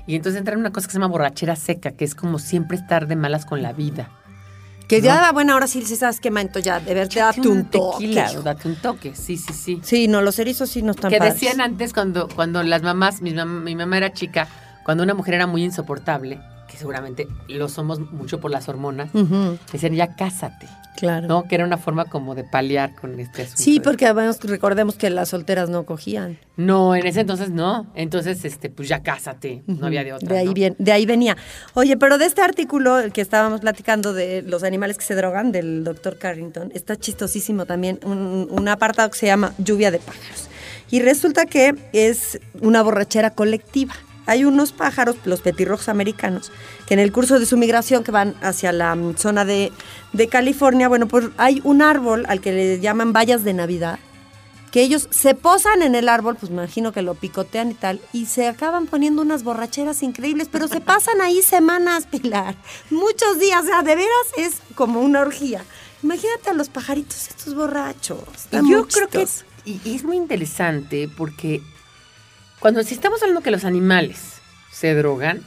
[0.05, 2.77] Y entonces entran en una cosa que se llama borrachera seca, que es como siempre
[2.77, 4.09] estar de malas con la vida.
[4.87, 5.21] Que ya, ¿no?
[5.21, 8.43] da buena hora sí, si sabes qué, manto, ya, de verte, date un tequila, toque.
[8.43, 9.79] date un toque, sí, sí, sí.
[9.83, 11.33] Sí, no, los erizos sí no están que padres.
[11.35, 14.47] decían antes cuando, cuando las mamás, mi mamá, mi mamá era chica,
[14.83, 19.57] cuando una mujer era muy insoportable, que seguramente lo somos mucho por las hormonas, Ujú,
[19.71, 21.27] decían ya cásate, claro.
[21.27, 21.43] ¿no?
[21.43, 23.61] Que era una forma como de paliar con este asunto.
[23.63, 26.37] Sí, porque además recordemos que las solteras no cogían.
[26.57, 27.87] No, en ese entonces no.
[27.95, 29.63] Entonces, este, pues ya cásate.
[29.67, 30.27] No había de otra.
[30.33, 30.53] De ahí, ¿no?
[30.53, 31.37] bien, de ahí venía.
[31.73, 35.83] Oye, pero de este artículo que estábamos platicando de los animales que se drogan, del
[35.83, 40.49] doctor Carrington, está chistosísimo también un, un apartado que se llama Lluvia de pájaros.
[40.89, 43.93] Y resulta que es una borrachera colectiva.
[44.27, 46.51] Hay unos pájaros, los petirrojos americanos,
[46.85, 49.71] que en el curso de su migración que van hacia la zona de,
[50.13, 53.99] de California, bueno, pues hay un árbol al que le llaman vallas de Navidad,
[54.71, 58.01] que ellos se posan en el árbol, pues me imagino que lo picotean y tal,
[58.13, 62.55] y se acaban poniendo unas borracheras increíbles, pero se pasan ahí semanas, Pilar,
[62.89, 65.63] muchos días, o sea, de veras es como una orgía.
[66.03, 68.19] Imagínate a los pajaritos estos borrachos.
[68.51, 69.25] yo creo que
[69.65, 71.61] y es muy interesante porque
[72.59, 74.33] cuando si estamos hablando que los animales
[74.71, 75.41] se drogan,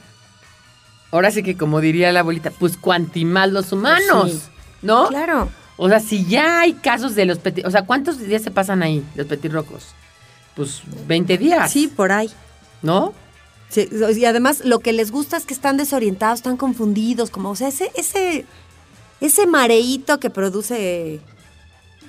[1.11, 4.41] ahora sí que como diría la abuelita, pues cuanti más los humanos, Sí.
[4.81, 5.07] ¿no?
[5.07, 5.49] Claro.
[5.77, 8.83] O sea, si ya hay casos de los peti, o sea, ¿cuántos días se pasan
[8.83, 9.87] ahí los petirrocos?
[10.55, 12.29] Pues 20 días, Sí, por ahí.
[12.81, 13.13] ¿no?
[13.69, 17.55] Sí, y además lo que les gusta es que están desorientados, están confundidos, como, o
[17.55, 18.45] sea, ese, ese,
[19.21, 21.21] ese mareíto que produce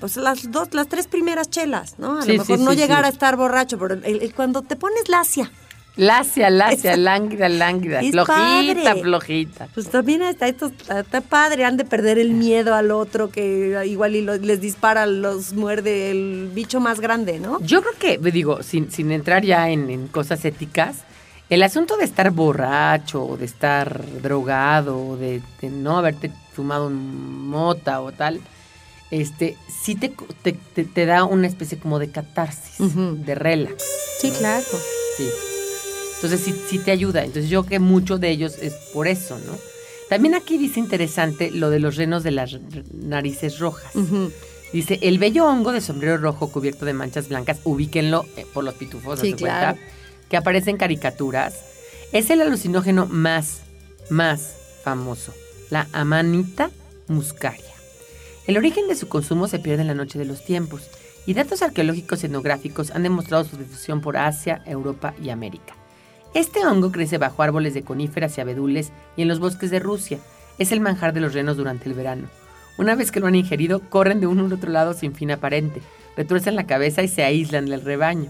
[0.03, 2.17] pues las dos, las tres primeras chelas, ¿no?
[2.19, 4.61] A Sí, lo mejor sí, no sí, llegar a estar borracho, pero el- el- cuando
[4.61, 5.49] te pones lacia,
[5.95, 9.01] Lacia, lacia, lánguida, lánguida, Es flojita, padre.
[9.01, 9.67] flojita.
[9.73, 14.17] pues también está, esto, está, padre, han de perder el miedo al otro que igual
[14.17, 17.61] y lo- les dispara, los muerde el bicho más grande, ¿no?
[17.61, 20.97] Yo creo que, digo, sin, sin entrar ya en, en cosas éticas,
[21.49, 28.01] el asunto de estar borracho, de estar drogado, de, de no haberte fumado un mota
[28.01, 28.41] o tal,
[29.21, 33.83] este, sí te, te, te- te da una especie como de catarsis, de relax.
[34.19, 34.65] Sí, claro.
[35.17, 35.27] Sí.
[36.15, 37.23] Entonces sí, sí te ayuda.
[37.23, 39.55] Entonces yo creo que mucho de ellos es por eso, ¿no?
[40.09, 42.57] También aquí dice interesante lo de los renos de las
[42.93, 43.91] narices rojas.
[44.71, 48.73] Dice, el bello hongo de sombrero rojo cubierto de manchas blancas, ubíquenlo eh, por los
[48.73, 49.59] pitufos, Sí, ¿se cuenta?
[49.73, 49.77] claro.
[50.29, 51.53] Que aparece en caricaturas.
[52.11, 53.59] Es el alucinógeno más,
[54.09, 55.33] más famoso,
[55.69, 56.71] la amanita
[57.07, 57.72] muscaria.
[58.45, 60.89] El origen de su consumo se pierde en la noche de los tiempos
[61.25, 65.75] y datos arqueológicos y etnográficos han demostrado su difusión por Asia, Europa y América.
[66.33, 70.19] Este hongo crece bajo árboles de coníferas y abedules y en los bosques de Rusia.
[70.57, 72.27] Es el manjar de los renos durante el verano.
[72.77, 75.81] Una vez que lo han ingerido, corren de uno al otro lado sin fin aparente,
[76.17, 78.29] retuercen la cabeza y se aíslan del rebaño.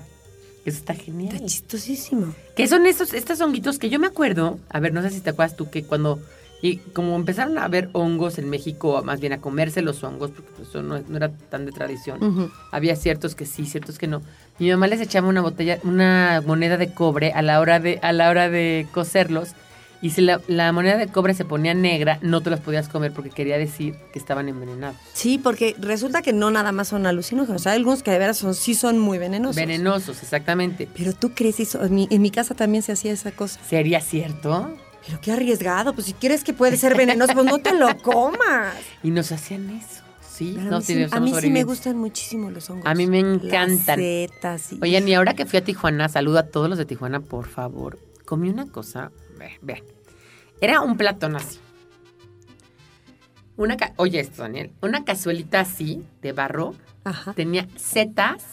[0.66, 1.34] Eso está genial.
[1.34, 2.36] Está chistosísimo.
[2.56, 4.60] ¿Qué son estos, estos honguitos que yo me acuerdo?
[4.70, 6.20] A ver, no sé si te acuerdas tú que cuando
[6.64, 10.50] y como empezaron a haber hongos en México, más bien a comerse los hongos, porque
[10.56, 12.50] pues, eso no, no era tan de tradición.
[12.72, 14.22] Había ciertos que sí, ciertos que no.
[14.60, 18.14] Mi mamá les echaba una botella, una moneda de cobre a la hora de, a
[18.14, 19.50] la hora de cocerlos.
[20.02, 23.12] Y si la, la moneda de cobre se ponía negra, no te las podías comer
[23.12, 24.96] porque quería decir que estaban envenenados.
[25.12, 27.68] Sí, porque resulta que no nada más son alucinógenos.
[27.68, 29.58] Hay algunos que de veras son, sí son muy venenosos.
[29.58, 30.88] Venenosos, exactamente.
[30.96, 31.84] Pero tú crees eso.
[31.84, 33.60] En mi, en mi casa también se hacía esa cosa.
[33.68, 34.74] ¿Sería cierto?
[35.06, 35.94] Pero qué arriesgado.
[35.94, 38.76] Pues si quieres que puede ser venenoso, pues no te lo comas.
[39.04, 40.02] Y nos hacían eso.
[40.22, 42.86] Sí, no, a mí, sí, a mí sí me gustan muchísimo los hongos.
[42.88, 44.00] A mí me encantan.
[44.00, 44.80] Setas y...
[44.82, 48.00] Oigan, y ahora que fui a Tijuana, saludo a todos los de Tijuana, por favor.
[48.26, 49.84] Comí una cosa, ve- vean.
[50.60, 51.60] Era un platón así.
[53.58, 54.72] Una ca- Oye esto, Daniel.
[54.82, 57.34] Una cazuelita así, de barro, Ajá.
[57.34, 58.44] tenía setas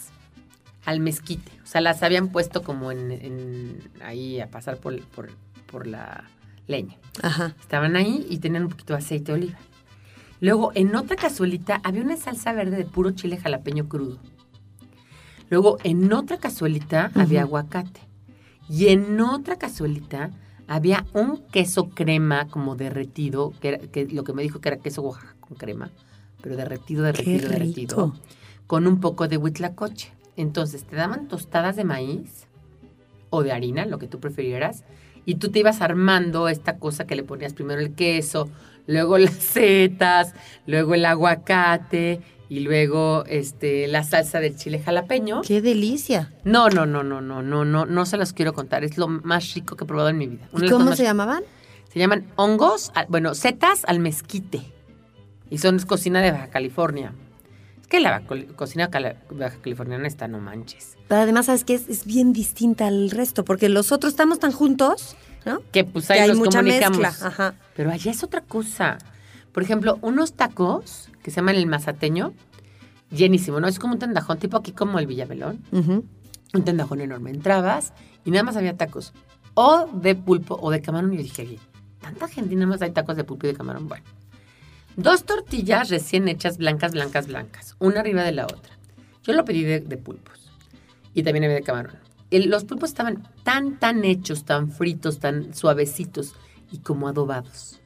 [0.85, 1.51] al mezquite.
[1.63, 5.31] O sea, las habían puesto como en, en- ahí a pasar por, por,
[5.65, 6.25] por la
[6.67, 6.97] leña.
[7.21, 7.55] Ajá.
[7.59, 9.59] Estaban ahí y tenían un poquito de aceite de oliva.
[10.39, 14.17] Luego, en otra cazuelita había una salsa verde de puro chile jalapeño crudo.
[15.49, 17.99] Luego, en otra cazuelita había aguacate.
[18.67, 20.31] Y en otra cazuelita
[20.67, 24.77] había un queso crema como derretido, que, era, que lo que me dijo que era
[24.77, 25.91] queso Oaxaca con crema,
[26.41, 28.15] pero derretido, derretido, derretido,
[28.65, 30.13] con un poco de huitlacoche.
[30.37, 32.47] Entonces, te daban tostadas de maíz
[33.29, 34.85] o de harina, lo que tú prefirieras,
[35.25, 38.49] y tú te ibas armando esta cosa que le ponías primero el queso,
[38.87, 40.33] luego las setas,
[40.65, 45.41] luego el aguacate y luego este la salsa del chile jalapeño.
[45.41, 46.33] Qué delicia.
[46.43, 49.53] No, no, no, no, no, no, no, no se los quiero contar, es lo más
[49.53, 50.49] rico que he probado en mi vida.
[50.53, 51.43] ¿Y cómo se llamaban?
[51.91, 54.61] Se llaman hongos, ah, bueno, setas al mezquite.
[55.49, 57.13] Y son cocina de Baja California.
[57.91, 58.21] Que la
[58.55, 60.97] cocina baja californiana está, no manches.
[61.09, 61.73] Pero además, ¿sabes qué?
[61.75, 65.59] Es, es bien distinta al resto, porque los otros estamos tan juntos, ¿no?
[65.73, 66.97] Que pues Que hay mucha comunicamos.
[66.99, 67.27] mezcla.
[67.27, 67.53] Ajá.
[67.75, 68.97] Pero allá es otra cosa.
[69.51, 72.33] Por ejemplo, unos tacos que se llaman el mazateño,
[73.11, 73.67] llenísimo, ¿no?
[73.67, 75.61] Es como un tendajón, tipo aquí como el Villamelón.
[75.73, 76.05] Ujú.
[76.53, 77.31] Un tendajón enorme.
[77.31, 77.91] Entrabas
[78.23, 79.11] y nada más había tacos.
[79.53, 81.13] O de pulpo o de camarón.
[81.13, 81.59] Y yo dije, "Oye,
[81.99, 83.89] tanta gente y nada más hay tacos de pulpo y de camarón.
[83.89, 84.05] Bueno.
[84.97, 87.75] Dos tortillas recién hechas, blancas, blancas, blancas.
[87.79, 88.77] Una arriba de la otra.
[89.23, 90.51] Yo lo pedí de, de pulpos.
[91.13, 91.95] Y también había de camarón.
[92.29, 96.33] El- los pulpos estaban tan, tan hechos, tan fritos, tan suavecitos
[96.71, 97.79] y como adobados.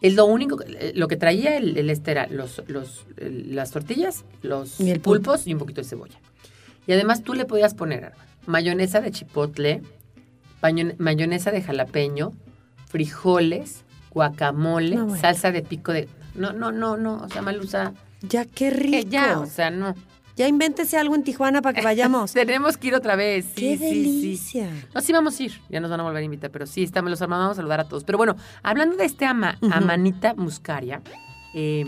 [0.00, 3.70] Es lo único, que- eh, lo que traía el, el este era los, los, las
[3.70, 5.30] tortillas, los Y el pulpo.
[5.32, 6.18] pulpos y un poquito de cebolla.
[6.86, 8.12] Y además tú le podías poner
[8.46, 9.82] mayonesa de chipotle,
[10.98, 12.32] mayonesa de jalapeño,
[12.86, 15.20] frijoles, guacamole, No, bueno.
[15.20, 16.08] salsa de pico de...
[16.34, 18.90] No, no, no, no, o sea, Malusa, Ya, qué rico.
[18.92, 19.94] que ya, o sea, no.
[20.36, 22.32] Ya invéntese algo en Tijuana para que vayamos.
[22.32, 23.44] Tenemos que ir otra vez.
[23.54, 24.02] Sí, ¡Qué sí, sí.
[24.02, 24.68] delicia!
[24.92, 25.60] No, sí vamos a ir.
[25.68, 27.84] Ya nos van a volver a invitar, pero sí, estamos, los vamos a saludar a
[27.84, 28.02] todos.
[28.02, 29.72] Pero bueno, hablando de este ama, Ujú.
[29.72, 31.02] Amanita Muscaria,
[31.54, 31.84] eh,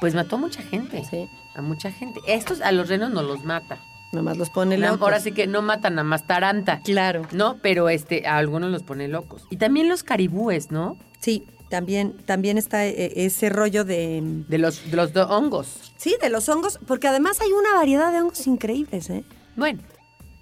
[0.00, 1.02] pues mató a mucha gente.
[1.08, 1.26] Sí.
[1.54, 2.20] A mucha gente.
[2.26, 3.78] Estos a los renos no los mata.
[4.12, 5.00] Nomás los pone locos.
[5.00, 6.80] Ahora sí que no matan a más taranta.
[6.84, 7.22] Claro.
[7.32, 9.46] No, pero este, a algunos los pone locos.
[9.50, 10.98] Y también los caribúes, ¿no?
[11.20, 14.44] Sí, también, también está eh, ese rollo de...
[14.48, 15.92] De los, de los hongos.
[15.96, 19.24] Sí, de los hongos, porque además hay una variedad de hongos increíbles, ¿eh?
[19.56, 19.80] Bueno,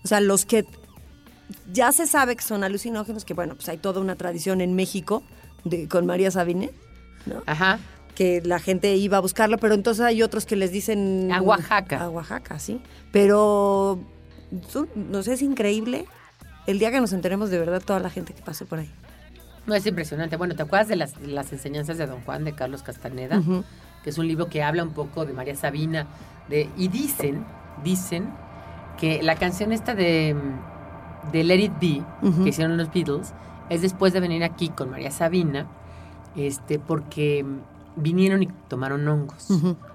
[0.03, 0.65] O sea, los que
[1.73, 5.23] ya se sabe que son alucinógenos, que bueno, pues hay toda una tradición en México
[5.65, 6.71] de, con María Sabine,
[7.27, 7.43] ¿no?
[7.47, 7.79] ajá.
[8.15, 11.31] que la gente iba a buscarlo, pero entonces hay otros que les dicen...
[11.31, 12.05] A Oaxaca.
[12.05, 12.81] A Oaxaca, sí.
[13.13, 14.01] Pero,
[14.95, 16.07] no sé, es increíble
[16.67, 18.91] el día que nos enteremos de verdad toda la gente que pasó por ahí.
[19.69, 20.37] No, es impresionante.
[20.37, 23.37] Bueno, ¿te acuerdas de las, de las enseñanzas de Don Juan de Carlos Castaneda?
[24.03, 26.07] Que es un libro que habla un poco de María Sabina.
[26.49, 27.45] De, y dicen,
[27.85, 28.29] dicen
[28.99, 30.35] que la canción esta de,
[31.33, 32.03] de Let It Be,
[32.45, 33.33] que hicieron los Beatles,
[33.69, 35.67] es después de venir aquí con María Sabina,
[36.35, 37.45] este, porque
[37.97, 39.49] vinieron y tomaron hongos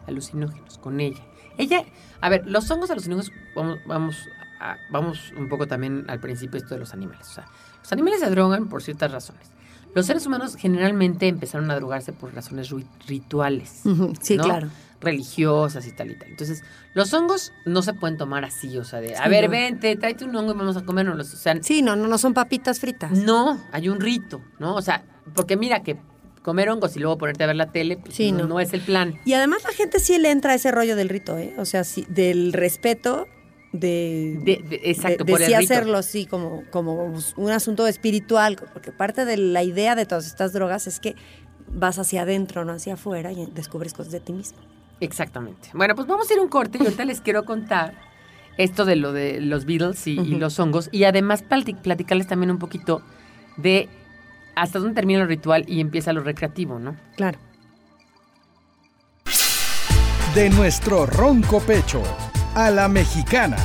[0.08, 1.24] alucinógenos con ella.
[1.58, 1.84] Ella,
[2.22, 6.76] a ver, los hongos alucinógenos, vamos, vamos, a- vamos un poco también al principio esto
[6.76, 7.28] de los animales.
[7.30, 7.46] O sea,
[7.82, 9.50] los animales se drogan por ciertas razones.
[9.96, 13.82] Los seres humanos generalmente empezaron a drogarse por razones ri- rituales.
[14.22, 14.44] Sí, ¿no?
[14.44, 14.70] claro.
[15.02, 16.30] Religiosas y tal y tal.
[16.30, 16.64] Entonces,
[16.94, 19.52] los hongos no se pueden tomar así, o sea, de, a ver, no.
[19.52, 21.34] vente, tráete un hongo y vamos a comernos.
[21.34, 23.12] O sea, Sí, no, no, no son papitas fritas.
[23.12, 24.76] no, hay un rito, ¿no?
[24.76, 25.04] O sea,
[25.36, 25.98] porque mira que
[26.42, 28.48] comer hongos y luego ponerte a ver la tele, pues, Sí, no, no.
[28.48, 29.20] no es el plan.
[29.26, 31.54] Y además la gente sí le entra a ese rollo del rito, ¿eh?
[31.58, 33.28] O sea, sí, del respeto,
[33.74, 34.40] de...
[34.44, 35.74] De- de- exacto, de, por de el sí rito.
[35.74, 40.54] hacerlo así como, como un asunto espiritual, porque parte de la idea de todas estas
[40.54, 41.16] drogas es que
[41.68, 44.60] vas hacia adentro, no hacia afuera, y descubres cosas de ti mismo.
[45.00, 45.70] Exactamente.
[45.74, 47.94] Bueno, pues vamos a ir a un corte y ahorita les quiero contar
[48.58, 52.60] esto de lo de los Beatles y, los hongos y además plati- platicarles también un
[52.60, 53.02] poquito
[53.58, 53.90] de
[54.56, 56.96] hasta dónde termina lo ritual y empieza lo recreativo, ¿no?
[57.18, 57.40] Claro.
[60.36, 62.02] De nuestro ronco pecho
[62.56, 63.58] a la mexicana.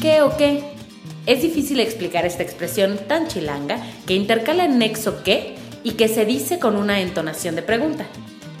[0.00, 0.64] ¿Qué o qué?
[1.26, 6.24] Es difícil explicar esta expresión tan chilanga que intercala el nexo qué y que se
[6.24, 8.06] dice con una entonación de pregunta.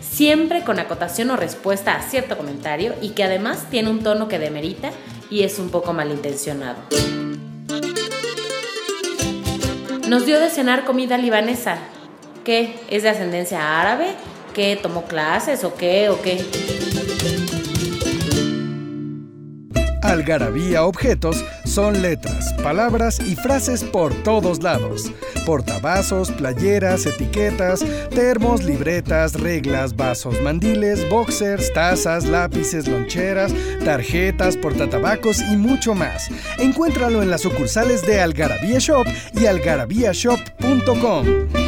[0.00, 4.38] Siempre con acotación o respuesta a cierto comentario y que además tiene un tono que
[4.38, 4.90] demerita
[5.30, 6.78] y es un poco malintencionado.
[10.08, 11.78] Nos dio de cenar comida libanesa.
[12.44, 12.76] ¿Qué?
[12.88, 14.14] ¿Es de ascendencia árabe?
[14.54, 14.78] ¿Qué?
[14.80, 16.40] ¿Tomó clases o qué o qué?
[20.00, 25.10] Algarabía objetos son letras, palabras y frases por todos lados.
[25.44, 33.52] Portavasos, playeras, etiquetas, termos, libretas, reglas, vasos, mandiles, boxers, tazas, lápices, loncheras,
[33.84, 36.28] tarjetas, portatabacos y mucho más.
[36.58, 41.63] Encuéntralo en las sucursales de Algarabía Shop y algarabíashop.com.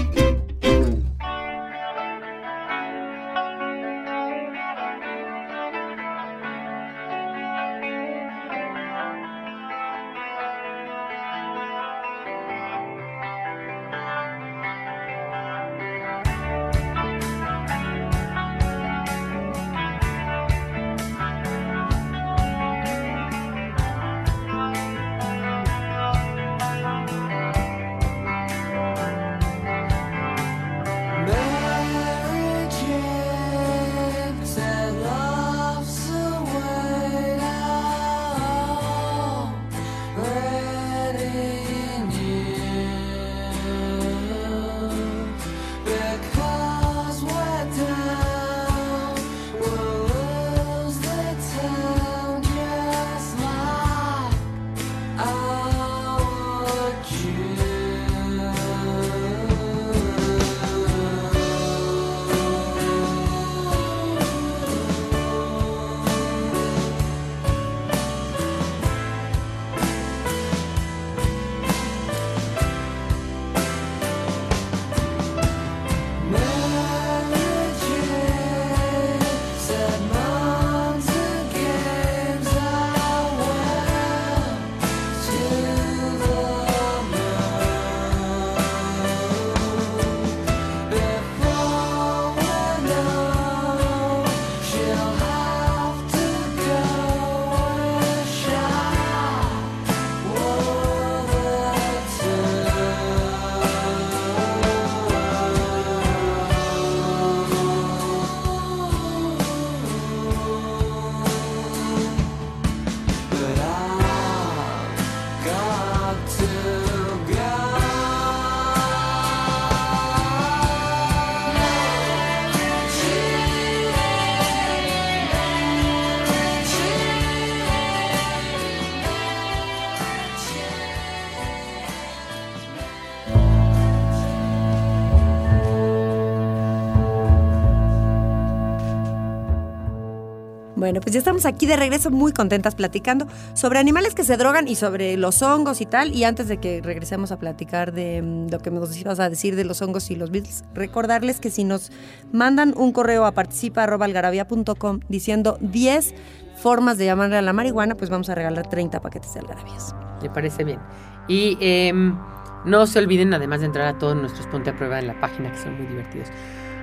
[140.86, 144.68] Bueno, pues ya estamos aquí de regreso muy contentas platicando sobre animales que se drogan
[144.68, 146.14] y sobre los hongos y tal.
[146.14, 149.56] Y antes de que regresemos a platicar de mm, lo que nos ibas a decir
[149.56, 151.90] de los hongos y los Beatles, recordarles que si nos
[152.30, 156.14] mandan un correo a participa.algarabía.com diciendo 10
[156.56, 159.92] formas de llamarle a la marihuana, pues vamos a regalar 30 paquetes de algarabías.
[160.22, 160.78] Me parece bien.
[161.26, 162.16] Y em,
[162.64, 165.50] no se olviden, además de entrar a todos nuestros ponte a prueba en la página,
[165.50, 166.28] que son muy divertidos.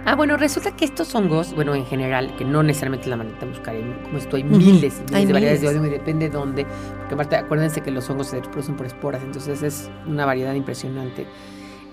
[0.05, 3.45] Ah, bueno, resulta que estos hongos, bueno, en general, que no necesariamente la manera de
[3.47, 3.73] buscar,
[4.03, 6.65] como esto, hay miles y miles Hay de variedades de hongo y depende de dónde.
[6.99, 11.25] Porque aparte, acuérdense que los hongos se reproducen por esporas, entonces es una variedad impresionante.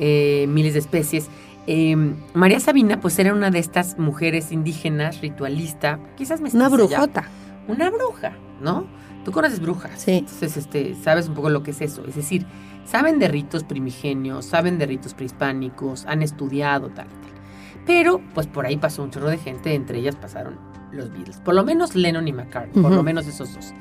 [0.01, 1.29] Eh, miles de especies.
[1.69, 1.95] Eh,
[2.35, 6.77] María Sabina, pues era una de estas mujeres indígenas, ritualista, quizás mestiza Una ya.
[6.87, 7.25] brujota.
[7.69, 8.87] Una bruja, ¿no?
[9.25, 10.01] Tú conoces brujas.
[10.01, 10.13] Sí.
[10.13, 12.05] Entonces, este, sabes un poco lo que es eso.
[12.09, 12.45] Es decir,
[12.87, 17.40] saben de ritos primigenios, saben de ritos prehispánicos, han estudiado, tal, tal.
[17.87, 20.59] Pero, pues por ahí pasó un chorro de gente, entre ellas pasaron
[20.93, 21.39] los Beatles.
[21.41, 22.95] Por lo menos Lennon y McCartney, por Ujú.
[22.97, 23.73] lo menos esos dos.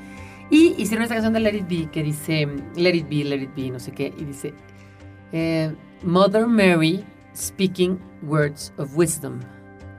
[0.50, 3.50] Y hicieron esta canción de Let It Be que dice, Let It Be, Let It
[3.56, 4.52] Be, no sé qué, y dice,
[5.32, 5.72] eh,
[6.02, 7.04] Mother Mary
[7.36, 9.38] speaking words of wisdom.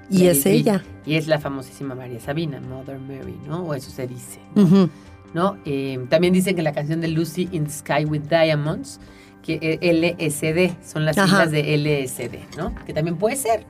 [0.10, 0.52] Y es Be.
[0.54, 0.84] ella.
[1.06, 3.64] Y es la famosísima María Sabina, Mother Mary, ¿no?
[3.64, 4.40] O eso se dice.
[4.56, 4.64] ¿no?
[4.64, 4.90] Ujú.
[5.34, 5.58] ¿no?
[5.64, 9.00] Eh, también dicen que la canción de Lucy in the Sky with Diamonds,
[9.42, 11.28] que eh, LSD, son las Ajá.
[11.28, 12.76] siglas de LSD, ¿no?
[12.86, 13.66] Que también puede ser.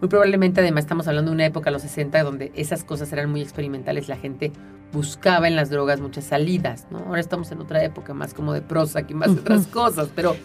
[0.00, 3.40] Muy probablemente, además, estamos hablando de una época, los 60, donde esas cosas eran muy
[3.40, 4.08] experimentales.
[4.08, 4.52] La gente
[4.92, 6.98] buscaba en las drogas muchas salidas, ¿no?
[6.98, 10.36] Ahora estamos en otra época, más como de prosa, que más de otras cosas, pero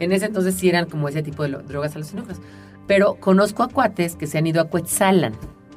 [0.00, 2.40] en ese entonces sí eran como ese tipo de drogas alucinógenas.
[2.86, 5.32] Pero conozco a cuates que se han ido a Cuetzalan,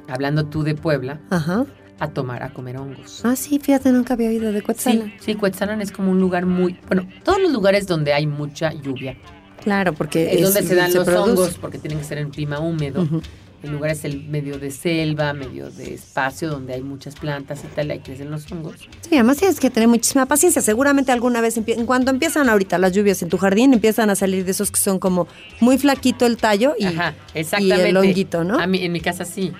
[0.08, 1.66] hablando tú de Puebla, Ajá.
[1.98, 3.24] a tomar, a comer hongos.
[3.24, 5.12] Ah, sí, fíjate, nunca había oído de Sí, Cuetzalan.
[5.18, 9.16] sí, Cuetzalan es como un lugar muy, bueno, todos los lugares donde hay mucha lluvia,
[9.62, 11.30] Claro, porque es, donde se dan los produce.
[11.30, 13.02] hongos, porque tienen que ser en clima húmedo.
[13.02, 13.22] Ujú.
[13.62, 17.90] En lugares el medio de selva, medio de espacio donde hay muchas plantas y tal,
[17.90, 18.76] ahí crecen los hongos.
[19.02, 20.62] Sí, además tienes que tener muchísima paciencia.
[20.62, 24.46] Seguramente alguna vez, empie- cuando empiezan ahorita las lluvias en tu jardín, empiezan a salir
[24.46, 25.28] de esos que son como
[25.60, 27.90] muy flaquito el tallo y, Ajá, y exactamente.
[27.90, 28.58] el honguito, ¿no?
[28.58, 29.52] A mí, en mi casa sí.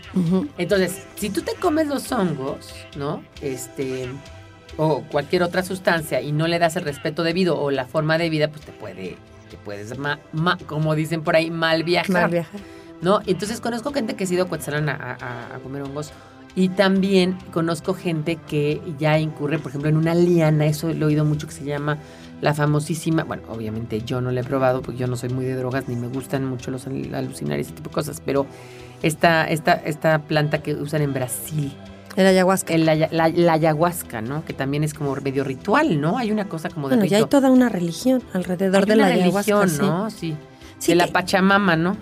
[0.57, 3.23] Entonces, si tú te comes los hongos, ¿no?
[3.43, 4.09] Este,
[4.79, 8.31] o cualquier otra sustancia y no le das el respeto debido o la forma de
[8.31, 9.17] vida, pues te puede,
[9.51, 12.23] te puedes, ma- ma- como dicen por ahí, mal viajar.
[12.23, 12.61] Mal viajar.
[13.03, 13.21] ¿no?
[13.27, 16.13] Entonces conozco gente que ha ido a Cuetzalan a, a- a comer hongos
[16.55, 21.09] y también conozco gente que ya incurre, por ejemplo, en una liana, eso lo he
[21.09, 21.99] oído mucho que se llama
[22.41, 25.55] la famosísima, bueno, obviamente yo no la he probado porque yo no soy muy de
[25.57, 28.47] drogas ni me gustan mucho los al- alucinar y ese tipo de cosas, pero
[29.03, 31.73] esta, esta, esta planta que usan en Brasil,
[32.17, 32.75] El ayahuasca.
[32.75, 32.97] el la,
[33.29, 34.45] la ayahuasca, ¿no?
[34.45, 36.19] Que también es como medio ritual, ¿no?
[36.19, 37.29] Hay una cosa como de bueno, ya hay rito.
[37.39, 39.61] toda una religión alrededor Hay de una la ayahuasca.
[39.61, 39.87] religión, sí.
[39.87, 40.11] ¿no?
[40.11, 40.37] Sí.
[40.79, 41.97] Sí, de la Pachamama, ¿no?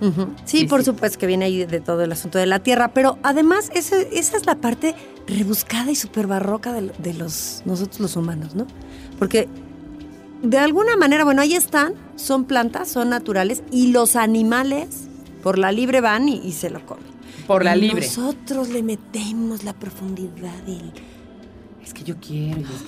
[0.44, 0.86] Sí, Sí, por sí.
[0.86, 4.36] supuesto que viene ahí de todo el asunto de la tierra, pero además ese- esa
[4.36, 4.94] es la parte
[5.26, 8.68] rebuscada y súper barroca de, de los, nosotros los humanos, ¿no?
[9.18, 9.48] Porque
[10.42, 15.08] de alguna manera, bueno, ahí están, son plantas, son naturales y los animales
[15.42, 17.07] por la libre van y, y se lo comen.
[17.48, 18.02] Por la libre.
[18.06, 20.92] Nosotros le metemos la profundidad del...
[21.82, 22.82] Es que yo quiero, y es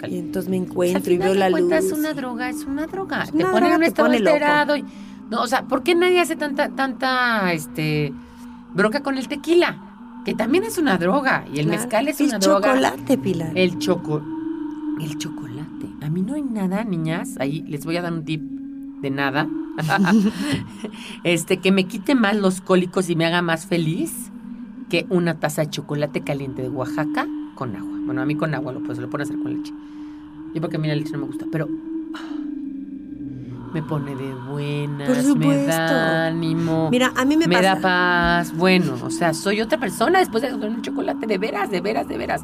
[0.00, 0.08] que.
[0.10, 1.70] Y entonces me encuentro y veo la luz.
[1.70, 3.22] Es una droga, es una droga.
[3.24, 4.76] Es te una pone droga, en un estado pone alterado.
[4.78, 4.84] y-
[5.30, 8.14] no, o sea, ¿por qué nadie hace tanta, tanta, este,
[8.72, 10.22] bronca con el tequila?
[10.24, 11.44] Que también es una droga.
[11.52, 11.80] Y el Claro.
[11.82, 12.68] mezcal es el una droga.
[12.72, 13.52] chocolate, Pilar.
[13.54, 14.22] El choco.
[15.02, 15.88] El chocolate.
[16.00, 17.34] A mí no hay nada, niñas.
[17.38, 18.40] Ahí les voy a dar un tip
[19.00, 19.48] de nada.
[21.24, 24.30] este, que me quite más los cólicos y me haga más feliz
[24.88, 27.98] que una taza de chocolate caliente de Oaxaca con agua.
[28.04, 29.72] Bueno, a mí con agua lo pues lo a hacer con leche.
[30.54, 31.68] Yo porque a mí la leche no me gusta, pero
[32.14, 32.36] ah,
[33.74, 36.88] me pone de buenas, me da ánimo.
[36.90, 37.74] Mira, a mí me, Me, pasa.
[37.74, 38.56] da paz.
[38.56, 42.08] Bueno, o sea, soy otra persona después de comer un chocolate, de veras, de veras,
[42.08, 42.42] de veras.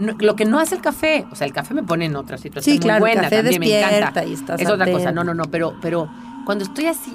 [0.00, 2.38] No, lo que no hace el café, o sea, el café me pone en otra
[2.38, 4.24] situación Sí, muy claro, el buena, café también me encanta.
[4.24, 6.08] y estás es otra cosa, no, no, no, pero, pero
[6.46, 7.14] cuando estoy así,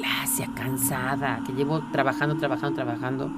[0.00, 3.28] lacia, cansada, que llevo trabajando, trabajando, trabajando,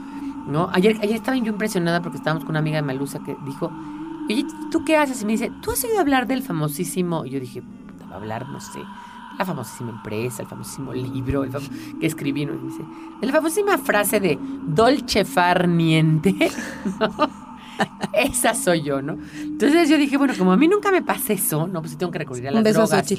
[0.47, 0.71] ¿no?
[0.73, 3.71] Ayer, ayer estaba yo impresionada porque estábamos con una amiga de Malusa que dijo,
[4.29, 5.21] oye, ¿tú qué haces?
[5.23, 7.25] Y me dice, ¿tú has oído hablar del famosísimo?
[7.27, 8.81] Y yo dije, "Puta, va a hablar, no sé,
[9.39, 12.53] la famosísima empresa, el famosísimo libro el famo- que escribí, ¿no?
[12.55, 12.83] Dice,
[13.21, 16.35] la famosísima frase de dolce far niente,
[17.01, 17.46] ¿no?
[18.13, 19.19] Esa soy yo, ¿no?
[19.41, 22.13] Entonces yo dije, bueno, como a mí nunca me pasa eso, no, pues sí tengo
[22.13, 23.15] que recurrir a las Un beso a drogas.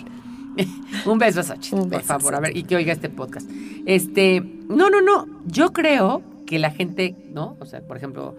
[1.05, 3.49] Un beso a Xochitl, por favor, a ver, y que oiga este podcast.
[3.86, 7.58] Este, no, no, no, yo creo que la gente, ¿no?
[7.60, 8.36] O sea, por ejemplo,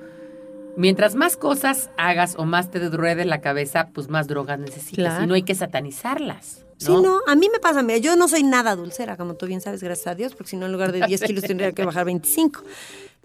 [0.77, 5.05] mientras más cosas hagas o más te ruede la cabeza, pues más drogas necesitas.
[5.05, 5.25] Claro.
[5.25, 6.65] Y no hay que satanizarlas.
[6.79, 9.61] Sí, no, a mí me pasa, mira, yo no soy nada dulcera, como tú bien
[9.61, 12.05] sabes, gracias a Dios, porque si no en lugar de 10 kilos tendría que bajar
[12.05, 12.63] 25.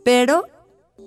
[0.03, 0.45] Pero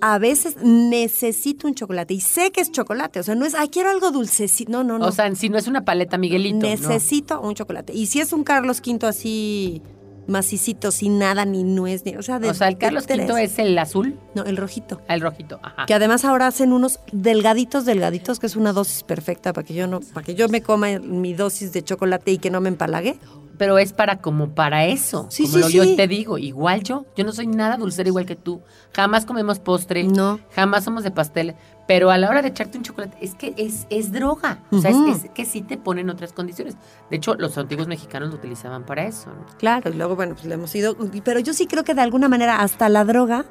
[0.01, 3.69] a veces necesito un chocolate y sé que es chocolate, o sea, no es, ay,
[3.69, 5.05] quiero algo dulcecito, no, no, no.
[5.07, 6.57] O sea, si no es una paleta Miguelito.
[6.57, 6.67] no.
[6.67, 7.93] necesito un chocolate.
[7.93, 9.81] Y si es un Carlos V así
[10.27, 13.05] macicito, sin nada, ni nuez, ni, o sea, de O sea, el Carlos.
[13.07, 15.01] V es el azul, No, el rojito.
[15.07, 15.59] el rojito.
[15.63, 15.85] Ajá.
[15.85, 19.87] Que además ahora hacen unos delgaditos, delgaditos, que es una dosis perfecta para que yo
[19.87, 23.19] no, para que yo me coma mi dosis de chocolate y que no me empalague.
[23.57, 25.25] Pero es para como para eso.
[25.29, 27.05] Sí, como sí, lo- yo te digo, igual yo.
[27.15, 28.61] Yo no soy nada dulcera igual que tú.
[28.95, 30.03] Jamás comemos postre.
[30.03, 30.39] No.
[30.55, 31.55] Jamás somos de pastel.
[31.87, 34.63] Pero a la hora de echarte un chocolate, es que es, es droga.
[34.71, 36.75] O sea, es- que sí te ponen otras condiciones.
[37.09, 39.29] De hecho, los antiguos mexicanos lo utilizaban para eso.
[39.31, 39.45] ¿no?
[39.57, 40.95] Claro, y luego, bueno, pues le hemos ido.
[41.23, 43.45] Pero yo sí creo que de alguna manera, hasta la droga,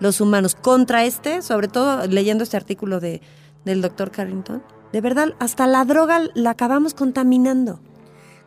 [0.00, 3.22] los humanos, contra este, sobre todo leyendo este artículo de,
[3.64, 7.80] del doctor Carrington, de verdad, hasta la droga la acabamos contaminando.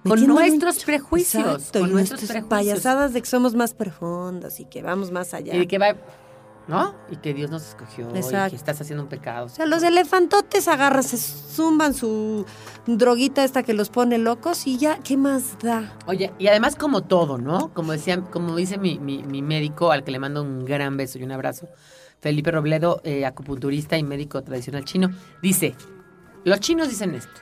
[0.04, 2.50] Con nuestros prejuicios, Exacto, con y nuestros nuestras prejuicios.
[2.50, 5.56] payasadas de que somos más profundos y que vamos más allá.
[5.56, 5.96] Y que va.
[6.68, 6.94] ¿No?
[7.10, 8.08] Y que Dios nos escogió.
[8.10, 9.48] Y que estás haciendo un pecado.
[9.48, 12.46] O sea, los elefantotes agarran, se zumban su
[12.86, 15.98] droguita esta que los pone locos y ya, ¿qué más da?
[16.06, 17.74] Oye, y además como todo, ¿no?
[17.74, 21.18] Como decía, como dice mi, mi- mi médico, al que le mando un gran beso
[21.18, 21.68] y un abrazo,
[22.22, 25.10] Felipe Robledo, eh, acupunturista y médico tradicional chino,
[25.42, 25.76] dice,
[26.46, 27.42] los chinos dicen esto,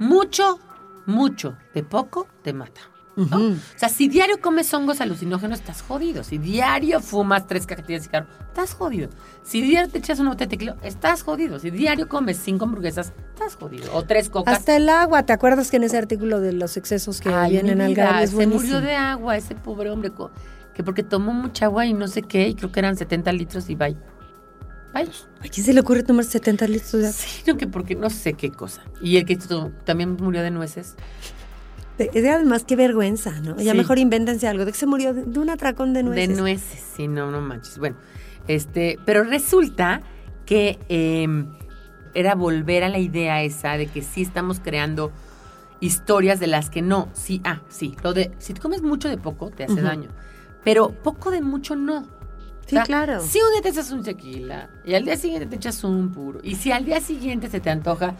[0.00, 0.58] mucho,
[1.06, 2.80] mucho, de poco te mata.
[3.18, 6.22] O sea, si diario comes hongos alucinógenos, estás jodido.
[6.22, 9.08] Si diario fumas tres cajetillas de cigarro, estás jodido.
[9.42, 11.58] Si diario te echas de tequila, estás jodido.
[11.58, 13.90] Si diario comes cinco hamburguesas, estás jodido.
[13.94, 14.58] O tres cocas.
[14.58, 17.80] Hasta el agua, ¿te acuerdas que en ese artículo de los excesos que Ay, vienen
[17.80, 17.94] al
[18.28, 18.60] se buenísimo?
[18.60, 20.12] murió de agua ese pobre hombre,
[20.74, 23.70] que porque tomó mucha agua y no sé qué, y creo que eran 70 litros
[23.70, 23.96] y bye.
[24.94, 25.08] Bye.
[25.40, 27.12] ¿A quién se le ocurre tomar 70 litros de agua?
[27.12, 28.82] Sí, no, que porque no sé qué cosa.
[29.00, 29.36] Y el que
[29.84, 30.94] también murió de nueces.
[31.98, 33.56] De- de- además, qué vergüenza, ¿no?
[33.58, 33.78] Ya Sí.
[33.78, 36.28] mejor invéntense algo de que se murió de, de un atracón de nueces.
[36.28, 37.78] De nueces, sí, no, no manches.
[37.78, 37.96] Bueno,
[38.48, 40.02] este, pero resulta
[40.46, 41.26] que eh,
[42.14, 45.10] era volver a la idea esa de que sí estamos creando
[45.80, 47.08] historias de las que no.
[47.12, 50.08] Sí, ah, sí, lo de, si te comes mucho de poco, te hace daño.
[50.64, 52.06] Pero poco de mucho no.
[52.66, 53.20] Sí, claro.
[53.20, 56.40] Si un día te echas un tequila y al día siguiente te echas un puro,
[56.42, 58.14] y si al día siguiente se te antoja,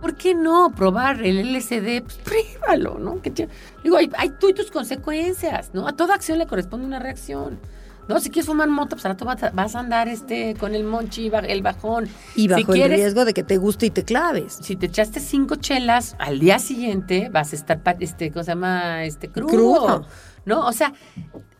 [0.00, 2.02] ¿por qué no probar el LSD?
[2.02, 3.20] Pues pruébalo, ¿no?
[3.20, 3.48] Que te-
[3.82, 5.88] digo, hay, hay tú y tus consecuencias, ¿no?
[5.88, 7.58] A toda acción le corresponde una reacción.
[8.06, 10.74] No, si quieres fumar moto, pues ahora tú vas a, vas a andar este, con
[10.74, 12.08] el monchi, el bajón.
[12.36, 14.58] Y bajo si el quieres, riesgo de que te guste y te claves.
[14.62, 19.04] si te echaste cinco chelas, al día siguiente vas a estar, este, ¿cómo se llama?
[19.04, 19.48] Este, crudo.
[19.48, 20.06] Crudo.
[20.46, 20.66] ¿No?
[20.66, 20.94] O sea,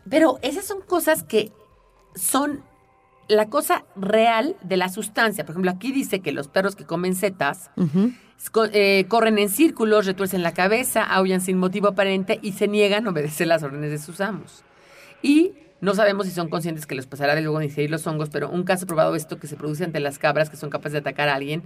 [0.09, 1.51] pero esas son cosas que
[2.15, 2.63] son
[3.27, 5.45] la cosa real de la sustancia.
[5.45, 7.69] Por ejemplo, aquí dice que los perros que comen setas
[8.73, 13.11] eh, corren en círculos, retuercen la cabeza, aullan sin motivo aparente y se niegan a
[13.11, 14.63] obedecer las órdenes de sus amos.
[15.21, 18.49] Y no sabemos si son conscientes que les pasará de luego ingerir los hongos, pero
[18.49, 21.29] un caso probado esto que se produce ante las cabras que son capaces de atacar
[21.29, 21.63] a alguien,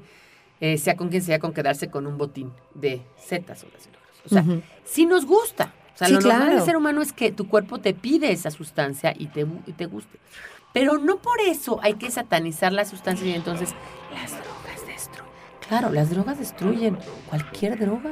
[0.60, 3.88] eh, sea con quien sea, con quedarse con un botín de setas o las
[4.26, 5.74] O sea, sí nos gusta.
[6.08, 6.56] Sea, Sí, lo normal claro.
[6.58, 9.86] del ser humano es que tu cuerpo te pide esa sustancia y te, y te
[9.86, 10.20] guste.
[10.74, 13.70] Pero no por eso hay que satanizar la sustancia y entonces
[14.14, 15.32] las drogas destruyen.
[15.68, 16.97] Claro, las drogas destruyen.
[17.30, 18.10] Cualquier droga.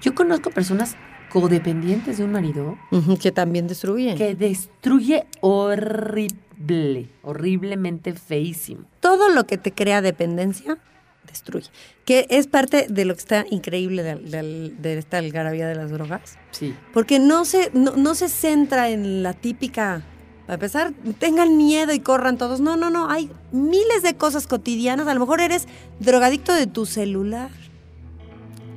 [0.00, 0.96] Yo conozco personas
[1.30, 2.76] codependientes de un marido
[3.20, 4.16] Que también destruyen.
[4.16, 8.84] que destruye horrible, horriblemente feísimo.
[9.00, 10.78] Todo lo que te crea dependencia,
[11.26, 11.70] destruye.
[12.04, 15.90] Que es parte de lo que está increíble de, de- de esta algarabía de las
[15.90, 16.38] drogas.
[16.50, 16.74] Sí.
[16.92, 20.02] Porque no se, no, no se centra en la típica,
[20.46, 22.60] para empezar, tengan miedo y corran todos.
[22.60, 23.08] No, no, no.
[23.10, 25.06] Hay miles de cosas cotidianas.
[25.08, 25.66] A lo mejor eres
[26.00, 27.48] drogadicto de tu celular.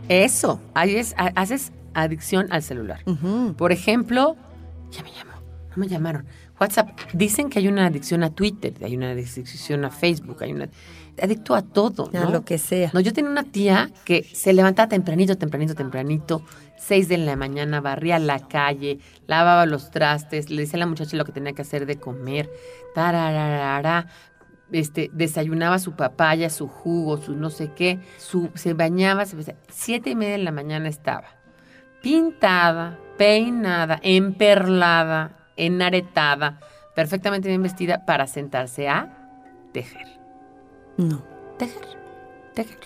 [0.09, 3.01] Eso, ahí es, ha- haces adicción al celular.
[3.57, 4.37] Por ejemplo,
[4.91, 5.33] ya me llamó,
[5.71, 6.25] no me llamaron.
[6.59, 10.69] WhatsApp, dicen que hay una adicción a Twitter, hay una adicción a Facebook, hay una
[11.21, 12.31] adicto a todo, A ¿no?
[12.31, 12.91] lo que sea.
[12.93, 16.43] No, yo tenía una tía que se levantaba tempranito, tempranito, tempranito,
[16.77, 21.17] seis de la mañana, barría la calle, lavaba los trastes, le decía a la muchacha
[21.17, 22.49] lo que tenía que hacer de comer,
[22.93, 24.07] tarararara,
[24.71, 30.11] este, desayunaba su papaya, su jugo, su no sé qué, su, se bañaba, se siete
[30.11, 31.37] y media de la mañana estaba
[32.01, 36.59] pintada, peinada, emperlada, enaretada,
[36.95, 39.13] perfectamente bien vestida para sentarse a
[39.73, 40.07] tejer
[40.97, 41.23] No.
[41.57, 41.83] tejer,
[42.53, 42.77] tejer.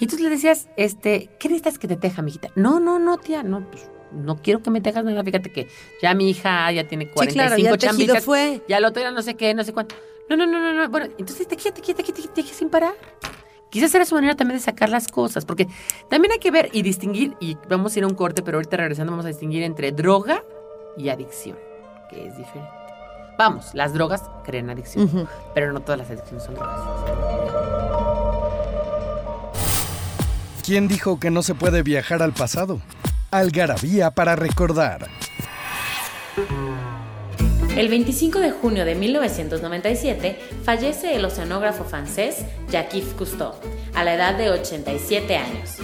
[0.00, 2.50] Y entonces le decías, este, ¿qué necesitas que te teja, mijita?
[2.56, 5.22] No, no, no, tía, no, pues no quiero que me tejas nada.
[5.22, 5.68] Fíjate que
[6.02, 8.62] ya mi hija ya tiene Sí, 45 claro, ya chambitas, fue.
[8.68, 9.94] Ya lo otro no sé qué, no sé cuánto.
[10.28, 10.88] No, no, no, no, no.
[10.88, 12.94] Bueno, entonces te quita, te quita, te quita, te quita sin parar.
[13.70, 15.66] Quizás era su manera también de sacar las cosas, porque
[16.08, 18.76] también hay que ver y distinguir, y vamos a ir a un corte, pero ahorita
[18.76, 20.44] regresando vamos a distinguir entre droga
[20.96, 21.58] y adicción,
[22.08, 22.70] que es diferente.
[23.36, 26.80] Vamos, las drogas crean adicción, pero no todas las adicciones son drogas.
[30.64, 32.80] ¿Quién dijo que no se puede viajar al pasado?
[33.30, 35.08] Algarabía para recordar.
[37.76, 43.54] El 25 de junio de 1997 fallece el oceanógrafo francés Jacques Cousteau,
[43.94, 45.78] a la edad de 87 años.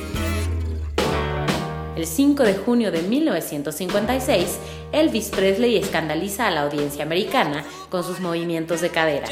[1.97, 4.59] El 5 de junio de 1956,
[4.93, 9.29] Elvis Presley escandaliza a la audiencia americana con sus movimientos de cadera.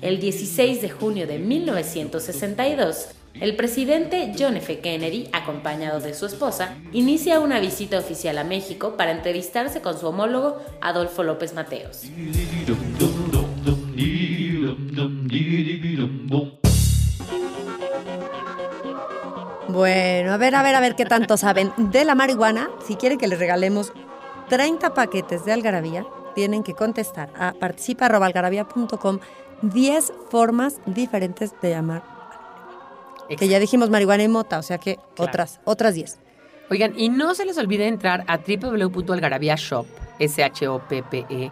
[0.00, 4.80] El 16 de junio de 1962, el presidente John F.
[4.80, 10.06] Kennedy, acompañado de su esposa, inicia una visita oficial a México para entrevistarse con su
[10.08, 12.02] homólogo Adolfo López Mateos.
[19.80, 22.68] Bueno, a ver, a ver, a ver qué tanto saben de la marihuana.
[22.86, 23.94] Si quieren que les regalemos
[24.50, 26.04] 30 paquetes de algarabía,
[26.34, 29.20] tienen que contestar a participa.algarabía.com
[29.62, 32.02] 10 formas diferentes de llamar.
[33.38, 35.30] Que ya dijimos marihuana y mota, o sea que Claro.
[35.30, 36.18] otras, otras 10.
[36.70, 39.86] Oigan, y no se les olvide entrar a www.algarabiashop,
[40.18, 41.50] S-H-O-P-P-E,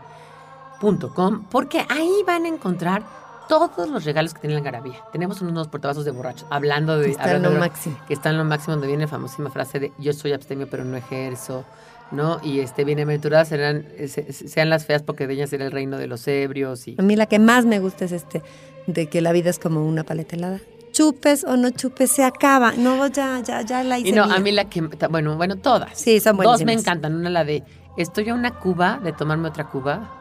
[0.83, 3.05] punto com, porque ahí van a encontrar
[3.49, 5.03] todos los regalos que tiene la Algarabía.
[5.13, 7.11] Tenemos unos portavasos de borrachos, hablando de...
[7.11, 7.97] Está en lo máximo.
[8.07, 10.85] Que está en lo máximo, donde viene la famosísima frase de yo soy abstemio pero
[10.85, 11.65] no ejerzo,
[12.11, 12.41] ¿no?
[12.43, 15.97] Y este, bienaventuradas serán, eh, se- sean las feas porque de ellas será el reino
[15.99, 16.97] de los ebrios y...
[16.99, 18.43] A mí la que más me gusta es este,
[18.87, 20.61] de que la vida es como una paleta helada.
[20.93, 22.73] Chupes o no chupes, se acaba.
[22.73, 24.35] No, ya, ya, ya la hice Y no, mía.
[24.37, 24.81] a mí la que,
[25.11, 25.97] bueno, bueno, todas.
[25.99, 26.81] Sí, son Dos me buenísimas.
[26.83, 27.15] encantan.
[27.15, 27.63] Una la de,
[27.97, 30.18] estoy a una cuba de tomarme otra cuba.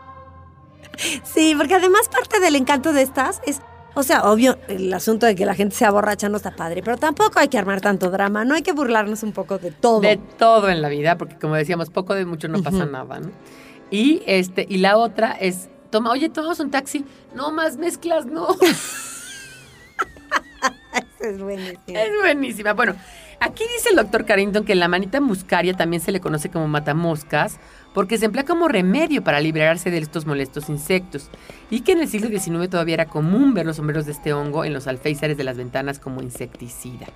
[1.24, 3.62] Sí, porque además parte del encanto de estas es,
[3.93, 6.98] o sea, obvio, el asunto de que la gente sea borracha no está padre, pero
[6.98, 10.02] tampoco hay que armar tanto drama, no hay que burlarnos un poco de todo.
[10.02, 13.32] De todo en la vida, porque como decíamos, poco de mucho no pasa nada, ¿no?
[13.89, 17.06] Y este, y la otra es, toma, oye, tomamos un taxi.
[17.34, 18.48] No más mezclas, no.
[21.20, 21.80] es buenísimo.
[21.88, 22.74] es buenísima.
[22.74, 22.95] Bueno,
[23.40, 27.60] aquí dice el doctor Carrington que la manita muscaria también se le conoce como matamoscas
[27.94, 31.30] porque se emplea como remedio para librarse de estos molestos insectos
[31.70, 34.66] y que en el siglo XIX todavía era común ver los sombreros de este hongo
[34.66, 37.08] en los alféizares de las ventanas como insecticida.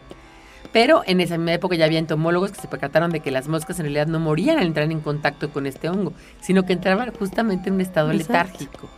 [0.74, 3.80] Pero en esa misma época ya había entomólogos que se percataron de que las moscas
[3.80, 7.70] en realidad no morían al entrar en contacto con este hongo, sino que entraban justamente
[7.70, 8.34] en un estado Exacto.
[8.34, 8.90] letárgico.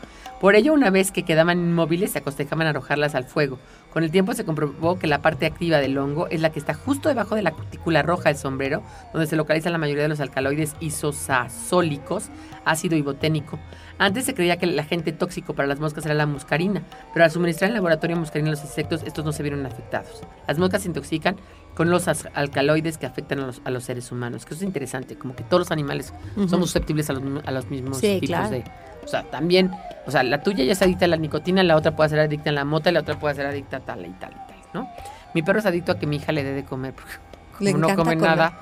[0.43, 3.59] Por ello, una vez que quedaban inmóviles, se acostumbran a arrojarlas al fuego.
[3.93, 6.73] Con el tiempo se comprobó que la parte activa del hongo es la que está
[6.73, 8.83] justo debajo de la cutícula roja del sombrero,
[9.13, 12.25] donde se localiza la mayoría de los alcaloides isosazólicos,
[12.65, 13.57] ácido iboténico.
[13.97, 16.83] Antes se creía que el agente tóxico para las moscas era la muscarina,
[17.13, 20.23] pero al suministrar en laboratorio muscarina a los insectos, estos no se vieron afectados.
[20.45, 21.37] Las moscas se intoxican
[21.73, 25.15] con los alcaloides que afectan a los, a los seres humanos, que eso es interesante,
[25.17, 28.27] como que todos los animales somos susceptibles a los, mismos- a los mismos Sí, tipos
[28.27, 28.49] claro.
[28.49, 28.63] de...
[29.03, 29.71] O sea, también,
[30.05, 32.49] o sea, la tuya ya es adicta a la nicotina, la otra puede ser adicta
[32.49, 34.89] a la mota la otra puede ser adicta a tal y tal y tal, ¿no?
[35.33, 37.13] Mi perro es adicto a que mi hija le dé de comer, porque
[37.59, 38.21] Le como no come comer.
[38.37, 38.53] nada,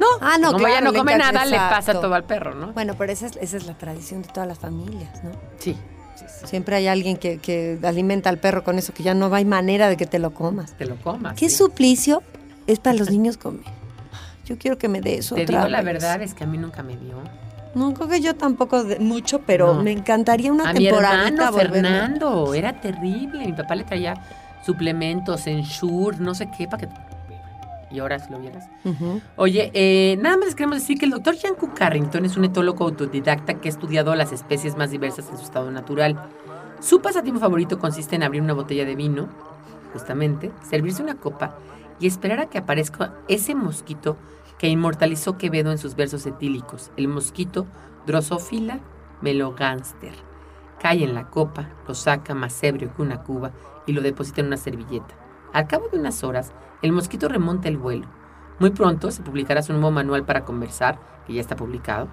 [0.00, 2.54] no, Ah, no, como claro, ella no come encanta- nada, le pasa todo al perro,
[2.54, 2.72] ¿no?
[2.72, 5.30] Bueno, pero esa es, esa es la tradición de todas las familias, ¿no?
[5.58, 5.76] Sí,
[6.16, 9.32] sí, sí, Siempre hay alguien que, que alimenta al perro con eso, que ya no
[9.34, 10.72] hay manera de que te lo comas.
[10.76, 11.34] te lo comas.
[11.38, 11.56] ¿Qué sí.
[11.56, 12.22] suplicio
[12.66, 13.64] es para los niños comer?
[14.44, 16.56] Yo quiero que me dé eso Te otra digo la verdad, es que a mí
[16.58, 17.16] nunca me dio.
[17.76, 19.82] No, creo que yo tampoco de mucho, pero No.
[19.82, 21.28] me encantaría una a mi temporada.
[21.28, 23.44] hermano Fernando, era terrible.
[23.46, 24.14] Mi papá le traía
[24.64, 26.94] suplementos, ensure, no sé qué, para que...
[27.90, 28.68] Y ahora si lo vieras.
[29.36, 32.84] Oye, eh, nada más les queremos decir que el doctor Yanku Carrington es un etólogo
[32.84, 36.18] autodidacta que ha estudiado las especies más diversas en su estado natural.
[36.80, 39.28] Su pasatiempo favorito consiste en abrir una botella de vino,
[39.92, 41.58] justamente, servirse una copa
[42.00, 44.16] y esperar a que aparezca ese mosquito
[44.58, 47.66] que inmortalizó Quevedo en sus versos etílicos, el mosquito
[48.06, 48.80] Drosophila
[49.20, 50.14] melogánster.
[50.80, 53.52] Cae en la copa, lo saca más ebrio que una cuba
[53.86, 55.14] y lo deposita en una servilleta.
[55.52, 56.52] Al cabo de unas horas,
[56.82, 58.06] el mosquito remonta el vuelo.
[58.58, 62.08] Muy pronto se publicará su nuevo manual para conversar, que ya está publicado,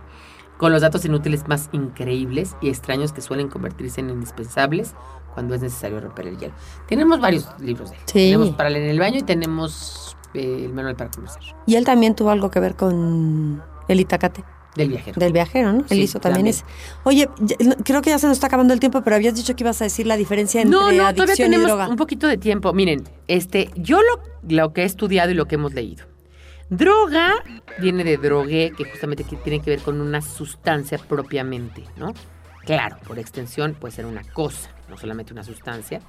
[0.58, 4.94] con los datos inútiles más increíbles y extraños que suelen convertirse en indispensables
[5.34, 6.54] cuando es necesario romper el hielo.
[6.88, 8.02] Tenemos varios libros de él.
[8.06, 8.14] Sí.
[8.14, 11.86] Tenemos para leer en el baño y tenemos eh, el manual para conversar Y él
[11.86, 14.44] también tuvo algo que ver con el Itacate,
[14.76, 15.20] del viajero.
[15.20, 15.80] del viajero, ¿no?
[15.82, 16.56] Él Sí, hizo también, también.
[16.56, 16.66] ese.
[17.04, 19.56] Oye, ya- no, creo que ya se nos está acabando el tiempo, pero habías dicho
[19.56, 21.88] que ibas a decir la diferencia entre no, no, todavía adicción y tenemos droga.
[21.90, 22.74] un poquito de tiempo.
[22.74, 26.06] Miren, este, yo lo, lo que he estudiado y lo que hemos leído.
[26.70, 27.34] Droga
[27.80, 32.14] viene de drogué, que justamente que tiene que ver con una sustancia propiamente, ¿no?
[32.66, 36.00] Claro, por extensión puede ser una cosa, no solamente una sustancia,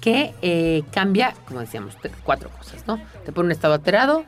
[0.00, 2.98] que eh, cambia, como decíamos, cuatro cosas, ¿no?
[3.24, 4.24] Te pone un estado alterado,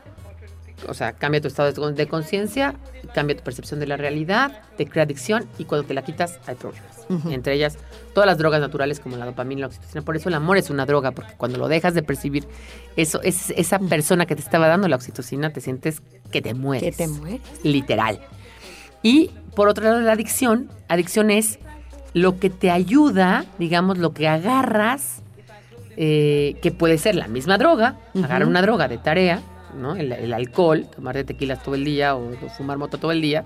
[0.87, 2.75] o sea, cambia tu estado de- conciencia,
[3.15, 6.55] cambia tu percepción de la realidad, te crea adicción y cuando te la quitas hay
[6.55, 6.91] problemas.
[7.29, 7.77] Entre ellas,
[8.13, 10.01] todas las drogas naturales como la dopamina y la oxitocina.
[10.01, 12.45] Por eso el amor es una droga, porque cuando lo dejas de percibir,
[12.95, 16.01] eso es esa persona que te estaba dando la oxitocina, te sientes
[16.31, 16.95] que te mueres.
[16.95, 17.41] Que te mueres.
[17.63, 18.19] Literal.
[19.01, 21.59] Y por otro lado, la adicción, adicción es
[22.13, 25.21] lo que te ayuda, digamos, lo que agarras,
[25.97, 29.41] eh, que puede ser la misma droga, agarrar una droga de tarea,
[29.79, 29.95] ¿no?
[29.95, 33.21] El, el alcohol, tomar de tequilas todo el día o, o fumar moto todo el
[33.21, 33.45] día,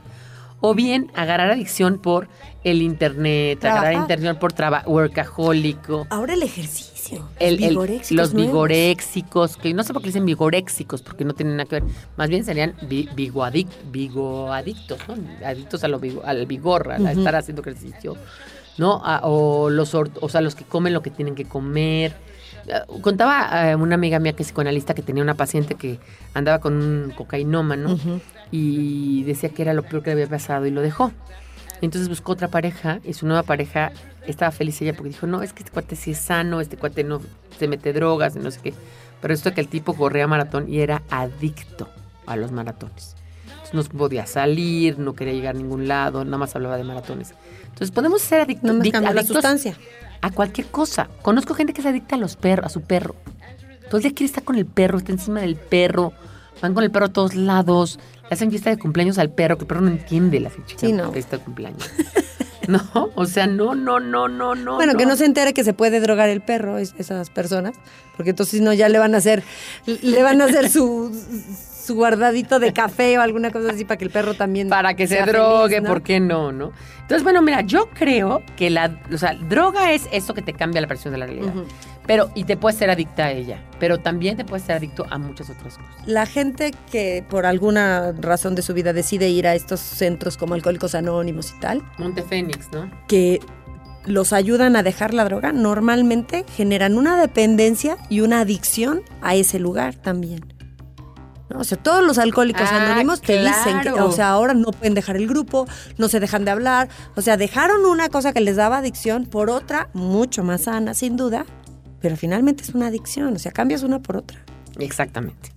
[0.59, 2.27] o bien agarrar adicción por
[2.63, 4.01] el internet, agarrar Trabajar.
[4.01, 7.29] internet por trabajo, workahólico, Ahora el ejercicio.
[7.39, 8.51] el- el- vigoréxicos los nuevos.
[8.51, 11.83] vigoréxicos, que no sé por qué dicen vigoréxicos, porque no tienen nada que ver.
[12.17, 15.15] Más bien serían vi- vigoadic- vigoadictos, ¿no?
[15.45, 18.17] Adictos a lo al vigor, a estar haciendo ejercicio,
[18.77, 19.01] ¿no?
[19.03, 22.13] A- o los o sea, los que comen lo que tienen que comer.
[22.67, 25.99] Eh, Contaba eh, una amiga mía que es psicoanalista que tenía una paciente que
[26.33, 28.19] andaba con un cocainómano Ujú.
[28.51, 31.11] y decía que era lo peor que le había pasado y lo dejó.
[31.81, 33.91] Entonces buscó otra pareja y su nueva pareja
[34.25, 37.03] estaba feliz ella porque dijo, no, es que este cuate sí es sano, este cuate
[37.03, 37.21] no
[37.59, 38.73] se mete drogas no sé qué.
[39.21, 41.87] Pero esto que el tipo corría maratón y era adicto
[42.25, 43.15] a los maratones.
[43.65, 47.33] Entonces no podía salir, no quería llegar a ningún lado, nada más hablaba de maratones.
[47.67, 48.73] Entonces podemos ser adic- No
[49.13, 49.77] la sustancia.
[50.21, 51.07] a cualquier cosa.
[51.21, 53.15] Conozco gente que es adicta a los perros, a su perro.
[53.89, 56.11] Todo el día quiere estar con el perro, está encima del perro,
[56.61, 59.63] van con el perro a todos lados, le hacen fiesta de cumpleaños al perro, que
[59.63, 61.05] el perro no entiende la fecha Sí, no.
[61.07, 61.89] de fiesta de cumpleaños.
[62.67, 62.81] no,
[63.15, 64.75] o sea, no, no, no, no, no.
[64.75, 67.75] Bueno, que no se entere que se puede drogar el perro, es- esas personas,
[68.17, 69.43] porque entonces si no ya le van a hacer,
[69.85, 71.11] le van a hacer su,
[71.87, 75.07] su guardadito de café o alguna cosa así para que el perro también Para que
[75.07, 75.89] se drogue, feliz, ¿no?
[75.89, 76.73] ¿por qué no, no?
[77.01, 80.81] Entonces, bueno, mira, yo creo que la, o sea, droga es eso que te cambia
[80.81, 81.53] la percepción de la realidad.
[82.05, 85.17] Pero, y te puedes ser adicta a ella, pero también te puedes ser adicto a
[85.17, 85.91] muchas otras cosas.
[86.05, 90.53] La gente que por alguna razón de su vida decide ir a estos centros como
[90.53, 92.91] Alcohólicos Anónimos y tal, Montefénix, ¿no?
[93.07, 93.39] que
[94.05, 99.59] los ayudan a dejar la droga, normalmente generan una dependencia y una adicción a ese
[99.59, 100.56] lugar también.
[101.49, 101.59] ¿No?
[101.59, 104.93] O sea, todos los alcohólicos Ah, anónimos te dicen que, o sea, ahora no pueden
[104.93, 105.65] dejar el grupo,
[105.97, 109.49] no se dejan de hablar, o sea, dejaron una cosa que les daba adicción por
[109.49, 111.45] otra mucho más sana, sin duda,
[112.01, 114.39] pero finalmente es una adicción, o sea, cambias una por otra.
[114.77, 115.51] Exactamente.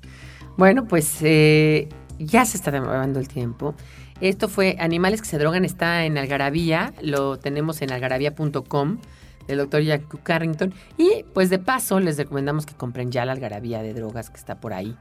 [0.57, 1.89] Bueno, pues eh,
[2.19, 3.75] ya se está acabando el tiempo.
[4.21, 8.99] Esto fue Animales que se drogan, está en Algarabía, lo tenemos en algarabía.com
[9.47, 10.75] del doctor Jack Carrington.
[10.99, 14.61] Y pues de paso les recomendamos que compren ya la Algarabía de drogas que está
[14.61, 14.97] por ahí.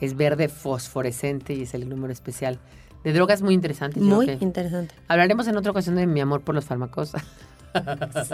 [0.00, 2.58] Es verde fosforescente y es el número especial
[3.04, 4.02] de drogas muy interesantes.
[4.02, 4.94] Muy creo que interesante.
[5.08, 7.12] Hablaremos en otra ocasión de mi amor por los fármacos.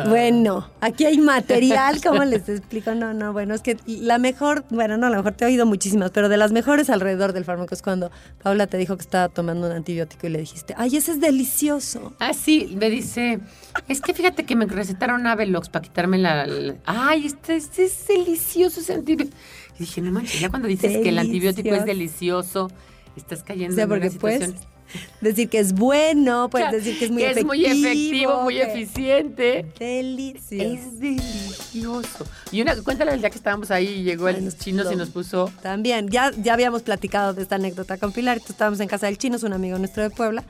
[0.08, 2.94] Bueno, aquí hay material, ¿cómo les explico?
[2.94, 5.66] No, no, bueno, es que la mejor, bueno, no, a lo mejor te he oído
[5.66, 8.10] muchísimas, pero de las mejores alrededor del fármaco es cuando
[8.42, 12.14] Paula te dijo que estaba tomando un antibiótico y le dijiste, ay, ese es delicioso.
[12.18, 13.40] Ah, sí, me dice,
[13.88, 16.46] es que fíjate que me recetaron Avelox para quitarme la...
[16.46, 19.36] la- ay, este, este es delicioso ese antibiótico.
[19.79, 22.70] Y dije, no manches, ya cuando dices que el antibiótico es delicioso,
[23.16, 24.77] estás cayendo O sea, en una porque puedes situación...
[25.20, 27.53] decir que es bueno, puedes decir que es muy que efectivo.
[27.53, 29.66] es muy efectivo, muy eficiente.
[29.79, 30.64] Delicioso.
[30.64, 32.27] Es delicioso.
[32.53, 34.97] Y una, cuéntale el día que estábamos ahí y llegó Ay, el nos chino y
[34.97, 35.51] nos puso...
[35.62, 39.37] También, ya, ya habíamos platicado de esta anécdota con Pilar, estábamos en casa del chino,
[39.37, 40.45] es un amigo nuestro de Puebla,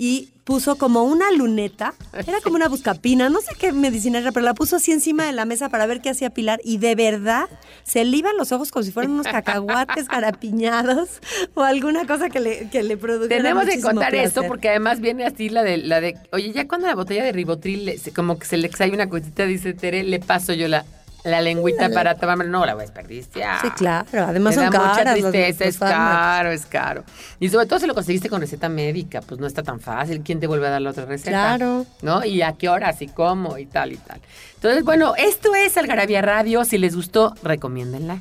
[0.00, 1.92] y puso como una luneta,
[2.26, 5.32] era como una buscapina, no sé qué medicina era, pero la puso así encima de
[5.32, 7.50] la mesa para ver qué hacía Pilar, y de verdad
[7.84, 11.20] se le iban los ojos como si fueran unos cacahuates garapiñados
[11.52, 15.26] o alguna cosa que le, que le produjera Tenemos que contar esto porque además viene
[15.26, 18.56] así la de, la de, oye, ya cuando la botella de ribotril, como que se
[18.56, 20.86] le extrae una cosita, dice Tere, le paso yo la,
[21.24, 23.60] la lengüita para tomarme, no la voy a desperdiciar.
[23.60, 27.04] Sí, claro, además Me son da mucha caras los- tristeza, es caro, es caro.
[27.38, 30.22] Y sobre todo si lo conseguiste con receta médica, pues no está tan fácil.
[30.24, 31.30] ¿Quién te vuelve a dar la otra receta?
[31.30, 31.84] Claro.
[32.02, 32.24] ¿No?
[32.24, 34.20] Y a qué horas y cómo y tal y tal.
[34.54, 36.64] Entonces, bueno, esto es Algarabía Radio.
[36.64, 38.18] Si les gustó, recomiéndenla.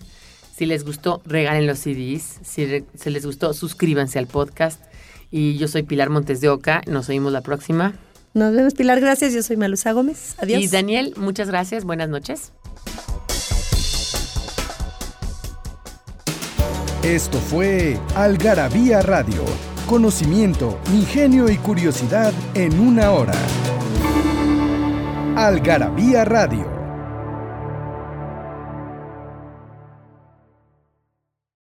[0.56, 2.40] Si les gustó, regalen los CDs.
[2.44, 4.82] Si, re- si les gustó, suscríbanse al podcast.
[5.32, 6.82] Y yo soy Pilar Montes de Oca.
[6.88, 7.94] Nos oímos la próxima.
[8.40, 10.62] Nos vemos, Pilar, gracias, yo soy Malusa Gómez, adiós.
[10.62, 11.84] Y Daniel, muchas gracias.
[11.84, 12.54] Buenas noches.
[17.04, 19.44] Esto fue Algarabía Radio.
[19.90, 23.34] Conocimiento, ingenio y curiosidad en una hora.
[25.36, 26.79] Algarabía Radio.